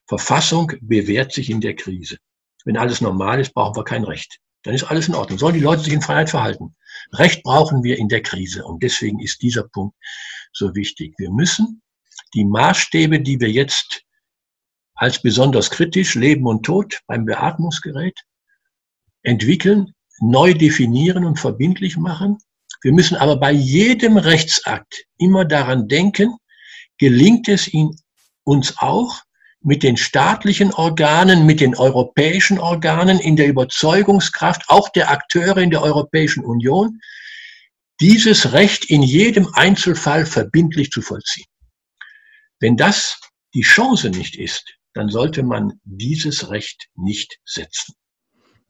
Verfassung 0.08 0.72
bewährt 0.82 1.34
sich 1.34 1.50
in 1.50 1.62
der 1.62 1.76
Krise. 1.76 2.18
Wenn 2.66 2.78
alles 2.78 3.02
normal 3.02 3.40
ist, 3.40 3.54
brauchen 3.54 3.76
wir 3.76 3.84
kein 3.84 4.04
Recht. 4.04 4.40
Dann 4.64 4.74
ist 4.74 4.86
alles 4.86 5.08
in 5.08 5.16
Ordnung. 5.16 5.38
Sollen 5.38 5.54
die 5.54 5.60
Leute 5.60 5.84
sich 5.84 5.94
in 5.94 6.02
Freiheit 6.02 6.32
verhalten? 6.32 6.76
Recht 7.14 7.44
brauchen 7.44 7.84
wir 7.84 7.98
in 7.98 8.10
der 8.10 8.24
Krise. 8.24 8.66
Und 8.66 8.82
deswegen 8.82 9.20
ist 9.20 9.42
dieser 9.42 9.64
Punkt 9.64 9.96
so 10.52 10.74
wichtig. 10.74 11.14
Wir 11.18 11.30
müssen 11.30 11.82
die 12.34 12.46
Maßstäbe, 12.46 13.20
die 13.20 13.40
wir 13.40 13.50
jetzt 13.50 14.04
als 14.96 15.22
besonders 15.22 15.70
kritisch, 15.70 16.16
Leben 16.16 16.46
und 16.46 16.64
Tod 16.64 17.00
beim 17.08 17.26
Beatmungsgerät, 17.26 18.20
entwickeln, 19.24 19.94
neu 20.20 20.54
definieren 20.54 21.26
und 21.26 21.40
verbindlich 21.40 21.98
machen. 21.98 22.38
Wir 22.82 22.94
müssen 22.94 23.16
aber 23.16 23.38
bei 23.38 23.52
jedem 23.52 24.18
Rechtsakt 24.18 25.06
immer 25.18 25.46
daran 25.46 25.88
denken, 25.88 26.36
gelingt 26.98 27.48
es 27.48 27.74
ihn 27.74 27.96
uns 28.44 28.78
auch, 28.78 29.24
mit 29.62 29.84
den 29.84 29.98
staatlichen 29.98 30.74
Organen, 30.74 31.46
mit 31.46 31.60
den 31.60 31.76
europäischen 31.76 32.60
Organen 32.60 33.20
in 33.20 33.36
der 33.36 33.48
Überzeugungskraft 33.48 34.64
auch 34.70 34.90
der 34.90 35.12
Akteure 35.12 35.58
in 35.58 35.70
der 35.70 35.82
Europäischen 35.82 36.46
Union, 36.46 37.02
dieses 38.00 38.54
Recht 38.54 38.86
in 38.86 39.04
jedem 39.04 39.50
Einzelfall 39.54 40.26
verbindlich 40.26 40.92
zu 40.92 41.02
vollziehen. 41.02 41.49
Wenn 42.60 42.78
das 42.78 43.20
die 43.54 43.62
Chance 43.62 44.10
nicht 44.10 44.38
ist, 44.38 44.76
dann 44.94 45.10
sollte 45.10 45.44
man 45.44 45.80
dieses 45.84 46.50
Recht 46.50 46.88
nicht 46.96 47.40
setzen. 47.46 47.96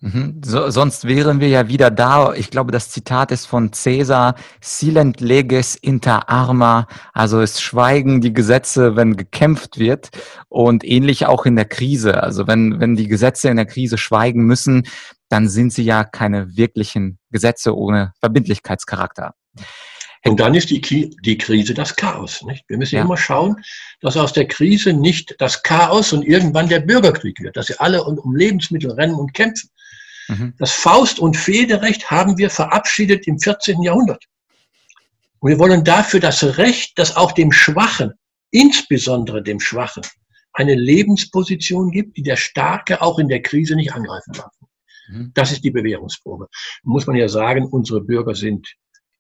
Mhm. 0.02 0.42
So, 0.46 0.70
sonst 0.70 1.06
wären 1.06 1.42
wir 1.42 1.50
ja 1.50 1.68
wieder 1.68 1.92
da. 1.92 2.34
Ich 2.34 2.50
glaube, 2.52 2.72
das 2.72 2.90
Zitat 2.90 3.32
ist 3.32 3.46
von 3.48 3.72
Caesar, 3.72 4.36
silent 4.62 5.20
leges 5.20 5.76
inter 5.76 6.30
arma, 6.30 6.88
also 7.14 7.42
es 7.42 7.60
schweigen 7.60 8.22
die 8.22 8.32
Gesetze, 8.32 8.96
wenn 8.96 9.18
gekämpft 9.18 9.78
wird 9.78 10.10
und 10.48 10.86
ähnlich 10.86 11.26
auch 11.26 11.46
in 11.46 11.58
der 11.58 11.66
Krise. 11.66 12.24
Also 12.24 12.48
wenn, 12.48 12.80
wenn 12.80 12.96
die 12.96 13.10
Gesetze 13.10 13.50
in 13.50 13.58
der 13.58 13.66
Krise 13.66 13.98
schweigen 13.98 14.46
müssen, 14.46 14.88
dann 15.28 15.50
sind 15.50 15.74
sie 15.74 15.84
ja 15.84 16.06
keine 16.06 16.56
wirklichen 16.56 17.20
Gesetze 17.30 17.76
ohne 17.76 18.14
Verbindlichkeitscharakter. 18.22 19.34
Und 20.26 20.40
dann 20.40 20.54
ist 20.54 20.70
die, 20.70 20.82
die 20.82 21.38
Krise 21.38 21.74
das 21.74 21.96
Chaos. 21.96 22.42
Nicht? 22.44 22.66
Wir 22.68 22.78
müssen 22.78 22.96
ja. 22.96 23.04
immer 23.04 23.18
schauen, 23.18 23.56
dass 24.02 24.18
aus 24.18 24.34
der 24.34 24.48
Krise 24.48 24.92
nicht 24.94 25.36
das 25.40 25.64
Chaos 25.64 26.12
und 26.12 26.24
irgendwann 26.24 26.68
der 26.68 26.82
Bürgerkrieg 26.82 27.40
wird, 27.42 27.56
dass 27.56 27.68
sie 27.68 27.80
alle 27.80 28.04
um 28.04 28.36
Lebensmittel 28.36 28.92
rennen 28.92 29.16
und 29.16 29.34
kämpfen. 29.34 29.70
Mhm. 30.28 30.54
Das 30.60 30.72
Faust- 30.72 31.20
und 31.20 31.38
Federecht 31.38 32.12
haben 32.12 32.38
wir 32.38 32.50
verabschiedet 32.50 33.28
im 33.28 33.40
14. 33.40 33.82
Jahrhundert. 33.82 34.26
Und 35.40 35.52
wir 35.52 35.60
wollen 35.60 35.86
dafür 35.86 36.20
das 36.20 36.58
Recht, 36.58 37.00
das 37.00 37.16
auch 37.16 37.32
dem 37.32 37.54
Schwachen, 37.54 38.12
insbesondere 38.52 39.42
dem 39.42 39.62
Schwachen, 39.62 40.04
eine 40.52 40.76
Lebensposition 40.76 41.92
gibt, 41.92 42.18
die 42.18 42.24
der 42.24 42.36
Starke 42.36 43.02
auch 43.02 43.20
in 43.20 43.30
der 43.30 43.42
Krise 43.42 43.76
nicht 43.76 43.94
angreifen 43.94 44.34
darf. 44.34 44.52
Mhm. 45.08 45.32
Das 45.34 45.54
ist 45.54 45.64
die 45.64 45.72
Bewährungsprobe. 45.72 46.48
Muss 46.84 47.08
man 47.08 47.16
ja 47.16 47.30
sagen, 47.30 47.66
unsere 47.66 48.02
Bürger 48.02 48.36
sind 48.36 48.68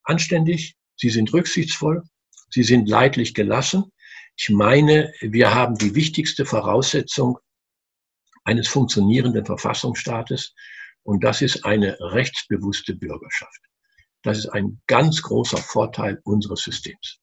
anständig, 0.03 0.75
sie 0.99 1.09
sind 1.09 1.33
rücksichtsvoll, 1.33 2.03
sie 2.49 2.63
sind 2.63 2.89
leidlich 2.89 3.33
gelassen. 3.33 3.91
Ich 4.35 4.49
meine, 4.49 5.11
wir 5.21 5.53
haben 5.53 5.75
die 5.75 5.95
wichtigste 5.95 6.45
Voraussetzung 6.45 7.39
eines 8.43 8.67
funktionierenden 8.67 9.45
Verfassungsstaates 9.45 10.53
und 11.03 11.23
das 11.23 11.41
ist 11.41 11.65
eine 11.65 11.97
rechtsbewusste 11.99 12.95
Bürgerschaft. 12.95 13.61
Das 14.23 14.37
ist 14.37 14.49
ein 14.49 14.81
ganz 14.87 15.21
großer 15.21 15.57
Vorteil 15.57 16.19
unseres 16.23 16.61
Systems. 16.61 17.19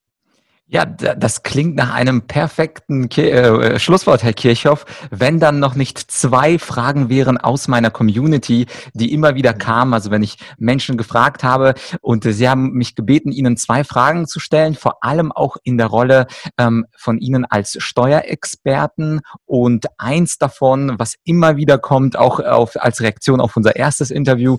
Ja, 0.68 0.84
das 0.84 1.44
klingt 1.44 1.76
nach 1.76 1.94
einem 1.94 2.22
perfekten 2.22 3.08
äh, 3.08 3.78
Schlusswort, 3.78 4.24
Herr 4.24 4.32
Kirchhoff. 4.32 4.84
Wenn 5.10 5.38
dann 5.38 5.60
noch 5.60 5.76
nicht 5.76 5.98
zwei 6.10 6.58
Fragen 6.58 7.08
wären 7.08 7.38
aus 7.38 7.68
meiner 7.68 7.90
Community, 7.90 8.66
die 8.92 9.12
immer 9.12 9.36
wieder 9.36 9.54
kamen, 9.54 9.94
also 9.94 10.10
wenn 10.10 10.24
ich 10.24 10.38
Menschen 10.58 10.96
gefragt 10.96 11.44
habe 11.44 11.74
und 12.00 12.24
Sie 12.24 12.48
haben 12.48 12.72
mich 12.72 12.96
gebeten, 12.96 13.30
Ihnen 13.30 13.56
zwei 13.56 13.84
Fragen 13.84 14.26
zu 14.26 14.40
stellen, 14.40 14.74
vor 14.74 15.04
allem 15.04 15.30
auch 15.30 15.56
in 15.62 15.78
der 15.78 15.86
Rolle 15.86 16.26
ähm, 16.58 16.86
von 16.96 17.18
Ihnen 17.18 17.44
als 17.44 17.76
Steuerexperten 17.78 19.20
und 19.44 19.86
eins 19.98 20.38
davon, 20.38 20.94
was 20.98 21.14
immer 21.22 21.56
wieder 21.56 21.78
kommt, 21.78 22.18
auch 22.18 22.40
auf, 22.40 22.72
als 22.74 23.00
Reaktion 23.00 23.40
auf 23.40 23.56
unser 23.56 23.76
erstes 23.76 24.10
Interview, 24.10 24.56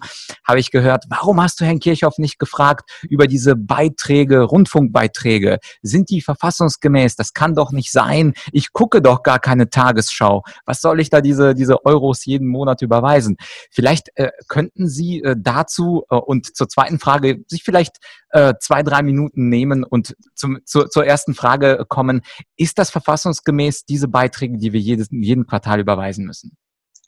habe 0.47 0.61
ich 0.61 0.71
gehört, 0.71 1.03
warum 1.09 1.41
hast 1.41 1.59
du 1.59 1.65
Herrn 1.65 1.79
Kirchhoff 1.79 2.17
nicht 2.17 2.39
gefragt 2.39 2.89
über 3.09 3.27
diese 3.27 3.57
Beiträge, 3.57 4.43
Rundfunkbeiträge? 4.43 5.59
sind 5.96 5.96
die 6.05 6.21
verfassungsgemäß? 6.21 7.15
Das 7.15 7.33
kann 7.33 7.55
doch 7.55 7.71
nicht 7.71 7.91
sein. 7.91 8.33
Ich 8.51 8.73
gucke 8.73 9.01
doch 9.01 9.23
gar 9.23 9.39
keine 9.39 9.69
Tagesschau. 9.69 10.43
Was 10.65 10.81
soll 10.81 10.99
ich 10.99 11.09
da 11.09 11.21
diese, 11.21 11.55
diese 11.55 11.85
Euros 11.85 12.25
jeden 12.25 12.47
Monat 12.47 12.81
überweisen? 12.81 13.37
Vielleicht 13.71 14.09
äh, 14.15 14.31
könnten 14.47 14.87
Sie 14.87 15.21
äh, 15.21 15.35
dazu 15.37 16.03
äh, 16.09 16.15
und 16.15 16.55
zur 16.55 16.69
zweiten 16.69 16.99
Frage 16.99 17.43
sich 17.47 17.63
vielleicht 17.63 17.97
äh, 18.29 18.53
zwei, 18.59 18.83
drei 18.83 19.01
Minuten 19.01 19.49
nehmen 19.49 19.83
und 19.83 20.15
zum, 20.35 20.59
zu, 20.65 20.85
zur 20.85 21.05
ersten 21.05 21.33
Frage 21.33 21.85
kommen. 21.87 22.21
Ist 22.55 22.77
das 22.77 22.89
verfassungsgemäß, 22.89 23.85
diese 23.85 24.07
Beiträge, 24.07 24.57
die 24.57 24.73
wir 24.73 24.79
jedes, 24.79 25.07
jeden 25.11 25.47
Quartal 25.47 25.79
überweisen 25.79 26.25
müssen? 26.25 26.57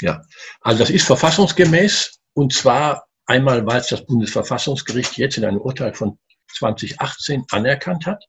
Ja, 0.01 0.21
also 0.61 0.79
das 0.79 0.89
ist 0.89 1.05
verfassungsgemäß 1.05 2.19
und 2.33 2.53
zwar 2.53 3.05
einmal, 3.25 3.65
weil 3.65 3.81
es 3.81 3.87
das 3.87 4.05
Bundesverfassungsgericht 4.05 5.17
jetzt 5.17 5.37
in 5.37 5.45
einem 5.45 5.59
Urteil 5.59 5.93
von 5.93 6.17
2018 6.57 7.45
anerkannt 7.51 8.05
hat 8.05 8.23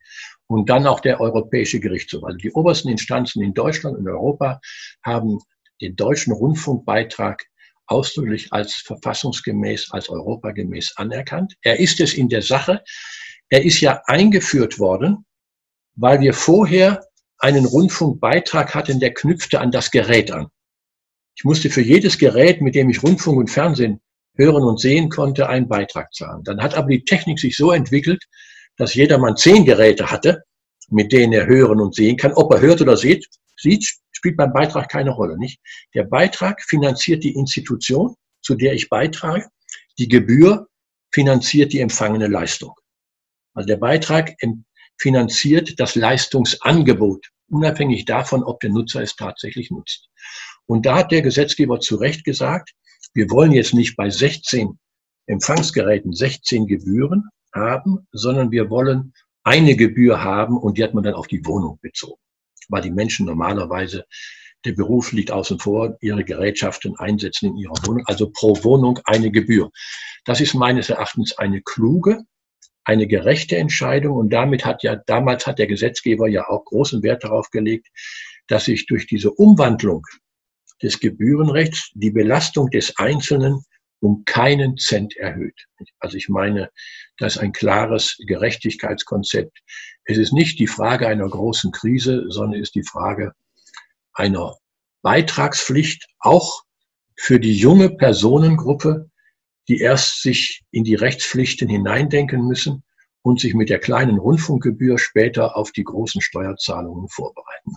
und 0.50 0.68
dann 0.68 0.86
auch 0.86 0.98
der 0.98 1.20
Europäische 1.20 1.78
Gerichtshof. 1.78 2.24
Also 2.24 2.36
die 2.38 2.50
obersten 2.52 2.88
Instanzen 2.88 3.40
in 3.42 3.54
Deutschland 3.54 3.96
und 3.96 4.08
Europa 4.08 4.60
haben 5.04 5.38
den 5.80 5.94
deutschen 5.94 6.32
Rundfunkbeitrag 6.32 7.44
ausdrücklich 7.86 8.52
als 8.52 8.74
verfassungsgemäß, 8.74 9.92
als 9.92 10.08
europagemäß 10.08 10.94
anerkannt. 10.96 11.54
Er 11.62 11.78
ist 11.78 12.00
es 12.00 12.14
in 12.14 12.28
der 12.28 12.42
Sache. 12.42 12.82
Er 13.48 13.64
ist 13.64 13.80
ja 13.80 14.02
eingeführt 14.06 14.80
worden, 14.80 15.24
weil 15.94 16.20
wir 16.20 16.34
vorher 16.34 17.00
einen 17.38 17.64
Rundfunkbeitrag 17.64 18.74
hatten, 18.74 18.98
der 18.98 19.14
knüpfte 19.14 19.60
an 19.60 19.70
das 19.70 19.92
Gerät 19.92 20.32
an. 20.32 20.48
Ich 21.36 21.44
musste 21.44 21.70
für 21.70 21.80
jedes 21.80 22.18
Gerät, 22.18 22.60
mit 22.60 22.74
dem 22.74 22.90
ich 22.90 23.02
Rundfunk 23.04 23.38
und 23.38 23.50
Fernsehen 23.50 24.00
hören 24.34 24.64
und 24.64 24.80
sehen 24.80 25.10
konnte, 25.10 25.48
einen 25.48 25.68
Beitrag 25.68 26.12
zahlen. 26.12 26.42
Dann 26.42 26.60
hat 26.60 26.74
aber 26.74 26.88
die 26.88 27.04
Technik 27.04 27.38
sich 27.38 27.56
so 27.56 27.70
entwickelt, 27.70 28.24
dass 28.80 28.94
jedermann 28.94 29.36
zehn 29.36 29.66
Geräte 29.66 30.10
hatte, 30.10 30.42
mit 30.88 31.12
denen 31.12 31.34
er 31.34 31.46
hören 31.46 31.80
und 31.80 31.94
sehen 31.94 32.16
kann. 32.16 32.32
Ob 32.32 32.50
er 32.54 32.62
hört 32.62 32.80
oder 32.80 32.96
sieht, 32.96 33.28
sieht 33.56 33.86
spielt 34.10 34.38
beim 34.38 34.54
Beitrag 34.54 34.88
keine 34.88 35.10
Rolle, 35.10 35.36
nicht? 35.38 35.60
Der 35.94 36.04
Beitrag 36.04 36.62
finanziert 36.62 37.22
die 37.22 37.34
Institution, 37.34 38.14
zu 38.40 38.54
der 38.54 38.72
ich 38.72 38.88
beitrage. 38.88 39.46
Die 39.98 40.08
Gebühr 40.08 40.66
finanziert 41.12 41.74
die 41.74 41.80
empfangene 41.80 42.26
Leistung. 42.26 42.72
Also 43.52 43.66
der 43.66 43.76
Beitrag 43.76 44.32
finanziert 44.98 45.78
das 45.78 45.94
Leistungsangebot, 45.94 47.26
unabhängig 47.50 48.06
davon, 48.06 48.42
ob 48.42 48.60
der 48.60 48.70
Nutzer 48.70 49.02
es 49.02 49.14
tatsächlich 49.14 49.70
nutzt. 49.70 50.08
Und 50.64 50.86
da 50.86 50.96
hat 50.96 51.12
der 51.12 51.20
Gesetzgeber 51.20 51.80
zu 51.80 51.96
Recht 51.96 52.24
gesagt, 52.24 52.70
wir 53.12 53.28
wollen 53.28 53.52
jetzt 53.52 53.74
nicht 53.74 53.94
bei 53.96 54.08
16 54.08 54.78
Empfangsgeräten 55.26 56.14
16 56.14 56.66
Gebühren, 56.66 57.28
haben, 57.54 58.06
sondern 58.12 58.50
wir 58.50 58.70
wollen 58.70 59.12
eine 59.42 59.76
Gebühr 59.76 60.22
haben 60.22 60.56
und 60.56 60.78
die 60.78 60.84
hat 60.84 60.94
man 60.94 61.04
dann 61.04 61.14
auf 61.14 61.26
die 61.26 61.44
Wohnung 61.44 61.78
bezogen. 61.80 62.20
Weil 62.68 62.82
die 62.82 62.90
Menschen 62.90 63.26
normalerweise, 63.26 64.04
der 64.64 64.72
Beruf 64.72 65.12
liegt 65.12 65.30
außen 65.30 65.58
vor, 65.58 65.96
ihre 66.00 66.24
Gerätschaften 66.24 66.96
einsetzen 66.98 67.46
in 67.46 67.56
ihrer 67.56 67.74
Wohnung, 67.86 68.04
also 68.06 68.30
pro 68.30 68.62
Wohnung 68.62 69.00
eine 69.04 69.30
Gebühr. 69.30 69.70
Das 70.24 70.40
ist 70.40 70.54
meines 70.54 70.90
Erachtens 70.90 71.36
eine 71.38 71.62
kluge, 71.62 72.24
eine 72.84 73.06
gerechte 73.06 73.56
Entscheidung 73.56 74.16
und 74.16 74.30
damit 74.30 74.64
hat 74.64 74.82
ja, 74.82 74.96
damals 74.96 75.46
hat 75.46 75.58
der 75.58 75.66
Gesetzgeber 75.66 76.28
ja 76.28 76.48
auch 76.48 76.64
großen 76.64 77.02
Wert 77.02 77.24
darauf 77.24 77.50
gelegt, 77.50 77.88
dass 78.48 78.66
sich 78.66 78.86
durch 78.86 79.06
diese 79.06 79.30
Umwandlung 79.30 80.04
des 80.82 80.98
Gebührenrechts 81.00 81.90
die 81.94 82.10
Belastung 82.10 82.70
des 82.70 82.96
Einzelnen 82.98 83.64
um 84.00 84.24
keinen 84.24 84.76
Cent 84.76 85.16
erhöht. 85.16 85.66
Also 85.98 86.16
ich 86.16 86.28
meine, 86.28 86.70
das 87.18 87.36
ist 87.36 87.42
ein 87.42 87.52
klares 87.52 88.16
Gerechtigkeitskonzept. 88.26 89.58
Es 90.04 90.18
ist 90.18 90.32
nicht 90.32 90.58
die 90.58 90.66
Frage 90.66 91.06
einer 91.06 91.28
großen 91.28 91.70
Krise, 91.70 92.24
sondern 92.28 92.60
es 92.60 92.68
ist 92.68 92.74
die 92.74 92.82
Frage 92.82 93.32
einer 94.14 94.56
Beitragspflicht 95.02 96.06
auch 96.18 96.62
für 97.16 97.38
die 97.38 97.54
junge 97.54 97.90
Personengruppe, 97.90 99.10
die 99.68 99.78
erst 99.78 100.22
sich 100.22 100.62
in 100.70 100.84
die 100.84 100.94
Rechtspflichten 100.94 101.68
hineindenken 101.68 102.46
müssen 102.46 102.82
und 103.22 103.40
sich 103.40 103.54
mit 103.54 103.68
der 103.68 103.78
kleinen 103.78 104.18
Rundfunkgebühr 104.18 104.98
später 104.98 105.56
auf 105.56 105.72
die 105.72 105.84
großen 105.84 106.20
Steuerzahlungen 106.20 107.08
vorbereiten. 107.08 107.76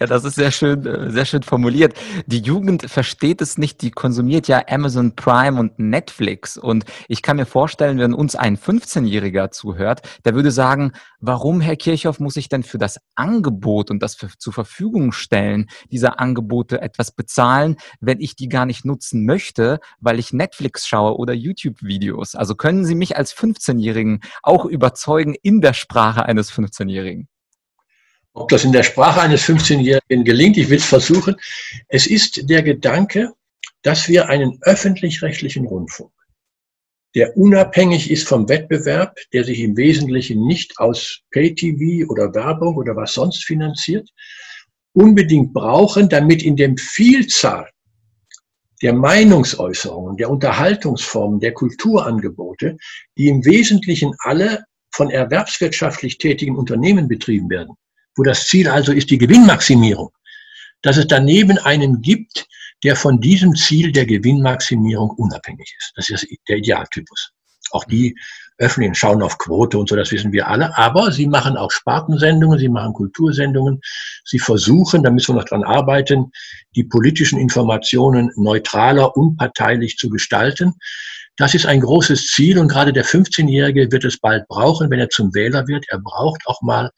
Ja, 0.00 0.06
das 0.06 0.24
ist 0.24 0.36
sehr 0.36 0.50
schön, 0.50 0.86
äh, 0.86 1.10
sehr 1.10 1.24
schön 1.24 1.42
formuliert. 1.42 1.94
Die 2.26 2.40
Jugend 2.40 2.88
versteht 2.90 3.40
es 3.40 3.58
nicht, 3.58 3.82
die 3.82 3.90
konsumiert 3.90 4.48
ja 4.48 4.62
Amazon 4.68 5.14
Prime 5.14 5.58
und 5.58 5.78
Netflix. 5.78 6.56
Und 6.56 6.84
ich 7.08 7.22
kann 7.22 7.36
mir 7.36 7.46
vorstellen, 7.46 7.98
wenn 7.98 8.14
uns 8.14 8.36
ein 8.36 8.56
15-Jähriger 8.56 9.50
zuhört, 9.50 10.02
der 10.24 10.34
würde 10.34 10.50
sagen, 10.50 10.92
warum, 11.20 11.60
Herr 11.60 11.76
Kirchhoff, 11.76 12.20
muss 12.20 12.36
ich 12.36 12.48
denn 12.48 12.62
für 12.62 12.78
das 12.78 12.98
Angebot 13.14 13.90
und 13.90 14.02
das 14.02 14.14
für, 14.14 14.28
zur 14.38 14.52
Verfügung 14.52 15.12
stellen 15.12 15.66
dieser 15.90 16.20
Angebote 16.20 16.80
etwas 16.80 17.12
bezahlen, 17.12 17.76
wenn 18.00 18.20
ich 18.20 18.36
die 18.36 18.48
gar 18.48 18.66
nicht 18.66 18.84
nutzen 18.84 19.26
möchte, 19.26 19.80
weil 20.00 20.18
ich 20.18 20.32
Netflix 20.32 20.86
schaue 20.86 21.16
oder 21.16 21.34
YouTube-Videos? 21.34 22.34
Also 22.34 22.54
können 22.54 22.84
Sie 22.84 22.94
mich 22.94 23.16
als 23.16 23.34
15-Jährigen 23.34 24.20
auch 24.42 24.64
überzeugen 24.64 25.34
in 25.42 25.60
der 25.60 25.74
Sprache 25.74 26.24
eines 26.24 26.50
15-Jährigen? 26.52 27.28
Ob 28.36 28.50
das 28.50 28.64
in 28.64 28.72
der 28.72 28.82
Sprache 28.82 29.22
eines 29.22 29.44
15-Jährigen 29.44 30.22
gelingt, 30.22 30.58
ich 30.58 30.68
will 30.68 30.76
es 30.76 30.84
versuchen. 30.84 31.36
Es 31.88 32.06
ist 32.06 32.50
der 32.50 32.62
Gedanke, 32.62 33.32
dass 33.80 34.08
wir 34.08 34.28
einen 34.28 34.58
öffentlich-rechtlichen 34.60 35.64
Rundfunk, 35.64 36.12
der 37.14 37.34
unabhängig 37.38 38.10
ist 38.10 38.28
vom 38.28 38.46
Wettbewerb, 38.46 39.16
der 39.32 39.44
sich 39.44 39.60
im 39.60 39.74
Wesentlichen 39.78 40.46
nicht 40.46 40.78
aus 40.78 41.22
Pay-TV 41.30 42.10
oder 42.12 42.34
Werbung 42.34 42.76
oder 42.76 42.94
was 42.94 43.14
sonst 43.14 43.42
finanziert, 43.42 44.10
unbedingt 44.92 45.54
brauchen, 45.54 46.10
damit 46.10 46.42
in 46.42 46.56
dem 46.56 46.76
Vielzahl 46.76 47.70
der 48.82 48.92
Meinungsäußerungen, 48.92 50.18
der 50.18 50.28
Unterhaltungsformen, 50.28 51.40
der 51.40 51.54
Kulturangebote, 51.54 52.76
die 53.16 53.28
im 53.28 53.42
Wesentlichen 53.46 54.14
alle 54.18 54.64
von 54.90 55.08
erwerbswirtschaftlich 55.08 56.18
tätigen 56.18 56.54
Unternehmen 56.54 57.08
betrieben 57.08 57.48
werden, 57.48 57.74
wo 58.16 58.22
das 58.22 58.46
Ziel 58.46 58.68
also 58.68 58.92
ist 58.92 59.10
die 59.10 59.18
Gewinnmaximierung, 59.18 60.10
dass 60.82 60.96
es 60.96 61.06
daneben 61.06 61.58
einen 61.58 62.00
gibt, 62.02 62.46
der 62.82 62.96
von 62.96 63.20
diesem 63.20 63.54
Ziel 63.54 63.92
der 63.92 64.06
Gewinnmaximierung 64.06 65.10
unabhängig 65.10 65.74
ist. 65.78 65.92
Das 65.96 66.10
ist 66.10 66.26
der 66.48 66.58
Idealtypus. 66.58 67.30
Auch 67.70 67.84
die 67.84 68.16
öffentlichen 68.58 68.94
schauen 68.94 69.22
auf 69.22 69.38
Quote 69.38 69.78
und 69.78 69.88
so, 69.88 69.96
das 69.96 70.12
wissen 70.12 70.32
wir 70.32 70.48
alle. 70.48 70.76
Aber 70.78 71.12
sie 71.12 71.26
machen 71.26 71.56
auch 71.56 71.70
Spartensendungen, 71.70 72.58
sie 72.58 72.68
machen 72.68 72.92
Kultursendungen. 72.92 73.80
Sie 74.24 74.38
versuchen, 74.38 75.02
da 75.02 75.10
müssen 75.10 75.34
wir 75.34 75.40
noch 75.40 75.48
dran 75.48 75.64
arbeiten, 75.64 76.30
die 76.74 76.84
politischen 76.84 77.38
Informationen 77.38 78.30
neutraler, 78.36 79.16
unparteilich 79.16 79.96
zu 79.96 80.08
gestalten. 80.08 80.74
Das 81.36 81.54
ist 81.54 81.66
ein 81.66 81.80
großes 81.80 82.28
Ziel 82.28 82.58
und 82.58 82.68
gerade 82.68 82.94
der 82.94 83.04
15-Jährige 83.04 83.92
wird 83.92 84.04
es 84.04 84.18
bald 84.18 84.48
brauchen, 84.48 84.90
wenn 84.90 85.00
er 85.00 85.10
zum 85.10 85.34
Wähler 85.34 85.66
wird. 85.66 85.84
Er 85.88 85.98
braucht 85.98 86.40
auch 86.46 86.62
mal 86.62 86.90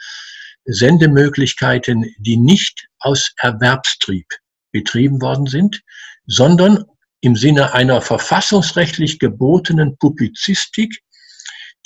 Sendemöglichkeiten, 0.69 2.15
die 2.19 2.37
nicht 2.37 2.89
aus 3.01 3.33
Erwerbstrieb 3.39 4.27
betrieben 4.71 5.21
worden 5.23 5.47
sind, 5.47 5.83
sondern 6.27 6.85
im 7.21 7.37
Sinne 7.37 7.73
einer 7.75 8.01
verfassungsrechtlich 8.01 9.19
gebotenen 9.19 9.97
Publizistik, 9.97 11.03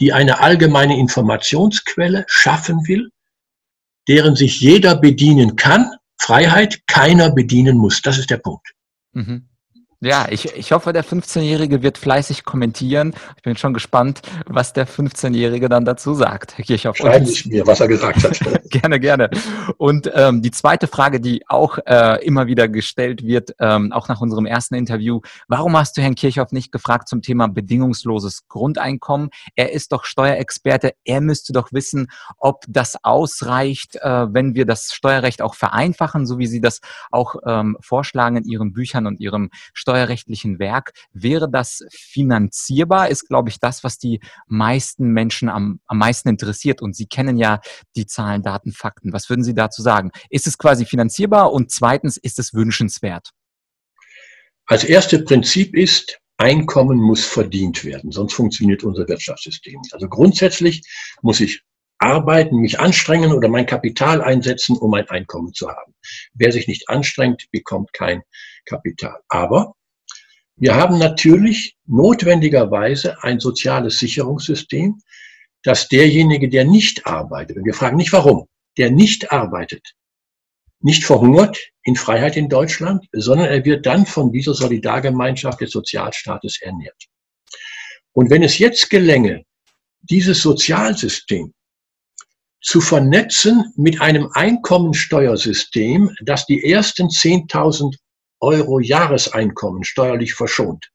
die 0.00 0.12
eine 0.12 0.40
allgemeine 0.40 0.98
Informationsquelle 0.98 2.24
schaffen 2.28 2.86
will, 2.86 3.10
deren 4.08 4.34
sich 4.34 4.60
jeder 4.60 4.96
bedienen 4.96 5.56
kann, 5.56 5.92
Freiheit 6.20 6.86
keiner 6.86 7.30
bedienen 7.30 7.78
muss. 7.78 8.02
Das 8.02 8.18
ist 8.18 8.30
der 8.30 8.38
Punkt. 8.38 8.72
Mhm. 9.12 9.48
Ja, 10.04 10.26
ich, 10.28 10.56
ich 10.56 10.72
hoffe, 10.72 10.92
der 10.92 11.04
15-Jährige 11.04 11.84
wird 11.84 11.96
fleißig 11.96 12.42
kommentieren. 12.42 13.14
Ich 13.36 13.42
bin 13.44 13.56
schon 13.56 13.72
gespannt, 13.72 14.20
was 14.46 14.72
der 14.72 14.88
15-Jährige 14.88 15.68
dann 15.68 15.84
dazu 15.84 16.12
sagt, 16.12 16.58
Herr 16.58 16.64
Kirchhoff. 16.64 16.96
Schreiben 16.96 17.24
Sie 17.24 17.48
mir, 17.48 17.64
was 17.68 17.78
er 17.78 17.86
gesagt 17.86 18.24
hat. 18.24 18.62
gerne, 18.64 18.98
gerne. 18.98 19.30
Und 19.76 20.10
ähm, 20.12 20.42
die 20.42 20.50
zweite 20.50 20.88
Frage, 20.88 21.20
die 21.20 21.48
auch 21.48 21.78
äh, 21.86 22.20
immer 22.26 22.48
wieder 22.48 22.66
gestellt 22.66 23.24
wird, 23.24 23.54
ähm, 23.60 23.92
auch 23.92 24.08
nach 24.08 24.20
unserem 24.20 24.44
ersten 24.44 24.74
Interview, 24.74 25.20
warum 25.46 25.76
hast 25.76 25.96
du 25.96 26.02
Herrn 26.02 26.16
Kirchhoff 26.16 26.50
nicht 26.50 26.72
gefragt 26.72 27.06
zum 27.06 27.22
Thema 27.22 27.46
bedingungsloses 27.46 28.48
Grundeinkommen? 28.48 29.30
Er 29.54 29.70
ist 29.70 29.92
doch 29.92 30.04
Steuerexperte, 30.04 30.94
er 31.04 31.20
müsste 31.20 31.52
doch 31.52 31.72
wissen, 31.72 32.08
ob 32.38 32.64
das 32.66 32.96
ausreicht, 33.04 33.94
äh, 34.02 34.34
wenn 34.34 34.56
wir 34.56 34.66
das 34.66 34.92
Steuerrecht 34.92 35.42
auch 35.42 35.54
vereinfachen, 35.54 36.26
so 36.26 36.38
wie 36.38 36.48
Sie 36.48 36.60
das 36.60 36.80
auch 37.12 37.36
ähm, 37.46 37.76
vorschlagen 37.80 38.38
in 38.38 38.44
Ihren 38.46 38.72
Büchern 38.72 39.06
und 39.06 39.20
Ihrem 39.20 39.50
Steuerrecht 39.72 39.91
steuerrechtlichen 39.92 40.58
Werk. 40.58 40.92
Wäre 41.12 41.50
das 41.50 41.84
finanzierbar? 41.90 43.08
Ist, 43.08 43.28
glaube 43.28 43.50
ich, 43.50 43.60
das, 43.60 43.84
was 43.84 43.98
die 43.98 44.20
meisten 44.46 45.08
Menschen 45.08 45.48
am, 45.48 45.80
am 45.86 45.98
meisten 45.98 46.28
interessiert. 46.30 46.80
Und 46.80 46.96
Sie 46.96 47.06
kennen 47.06 47.36
ja 47.36 47.60
die 47.94 48.06
Zahlen, 48.06 48.42
Daten, 48.42 48.72
Fakten. 48.72 49.12
Was 49.12 49.28
würden 49.28 49.44
Sie 49.44 49.54
dazu 49.54 49.82
sagen? 49.82 50.10
Ist 50.30 50.46
es 50.46 50.56
quasi 50.56 50.86
finanzierbar? 50.86 51.52
Und 51.52 51.70
zweitens, 51.70 52.16
ist 52.16 52.38
es 52.38 52.54
wünschenswert? 52.54 53.30
Als 54.66 54.84
erstes 54.84 55.24
Prinzip 55.24 55.74
ist, 55.76 56.18
Einkommen 56.38 56.98
muss 56.98 57.24
verdient 57.24 57.84
werden, 57.84 58.10
sonst 58.10 58.32
funktioniert 58.32 58.82
unser 58.82 59.06
Wirtschaftssystem. 59.06 59.80
Also 59.92 60.08
grundsätzlich 60.08 60.82
muss 61.20 61.38
ich 61.38 61.62
arbeiten, 61.98 62.56
mich 62.56 62.80
anstrengen 62.80 63.32
oder 63.32 63.48
mein 63.48 63.66
Kapital 63.66 64.20
einsetzen, 64.20 64.76
um 64.76 64.92
ein 64.94 65.08
Einkommen 65.08 65.52
zu 65.52 65.68
haben. 65.68 65.94
Wer 66.34 66.50
sich 66.50 66.66
nicht 66.66 66.88
anstrengt, 66.88 67.44
bekommt 67.52 67.92
kein 67.92 68.22
Kapital. 68.64 69.20
Aber 69.28 69.74
wir 70.56 70.74
haben 70.74 70.98
natürlich 70.98 71.76
notwendigerweise 71.86 73.22
ein 73.22 73.40
soziales 73.40 73.98
Sicherungssystem, 73.98 75.00
dass 75.62 75.88
derjenige, 75.88 76.48
der 76.48 76.64
nicht 76.64 77.06
arbeitet, 77.06 77.56
und 77.56 77.64
wir 77.64 77.74
fragen 77.74 77.96
nicht 77.96 78.12
warum, 78.12 78.46
der 78.76 78.90
nicht 78.90 79.32
arbeitet, 79.32 79.94
nicht 80.80 81.04
verhungert 81.04 81.58
in 81.84 81.96
Freiheit 81.96 82.36
in 82.36 82.48
Deutschland, 82.48 83.06
sondern 83.12 83.48
er 83.48 83.64
wird 83.64 83.86
dann 83.86 84.06
von 84.06 84.32
dieser 84.32 84.54
Solidargemeinschaft 84.54 85.60
des 85.60 85.70
Sozialstaates 85.70 86.60
ernährt. 86.60 87.06
Und 88.12 88.30
wenn 88.30 88.42
es 88.42 88.58
jetzt 88.58 88.90
gelänge, 88.90 89.44
dieses 90.02 90.42
Sozialsystem 90.42 91.54
zu 92.60 92.80
vernetzen 92.80 93.72
mit 93.76 94.00
einem 94.00 94.28
Einkommensteuersystem, 94.32 96.14
das 96.24 96.46
die 96.46 96.64
ersten 96.64 97.08
10.000 97.08 97.96
Euro 98.42 98.80
Jahreseinkommen 98.80 99.84
steuerlich 99.84 100.34
verschont, 100.34 100.90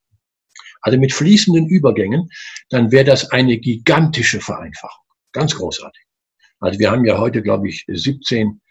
also 0.81 0.99
mit 0.99 1.13
fließenden 1.13 1.67
Übergängen, 1.67 2.29
dann 2.69 2.91
wäre 2.91 3.05
das 3.05 3.31
eine 3.31 3.57
gigantische 3.57 4.41
Vereinfachung. 4.41 5.03
Ganz 5.31 5.55
großartig. 5.55 6.03
Also 6.59 6.79
wir 6.79 6.91
haben 6.91 7.05
ja 7.05 7.17
heute, 7.17 7.41
glaube 7.41 7.69
ich, 7.69 7.85
17 7.87 8.61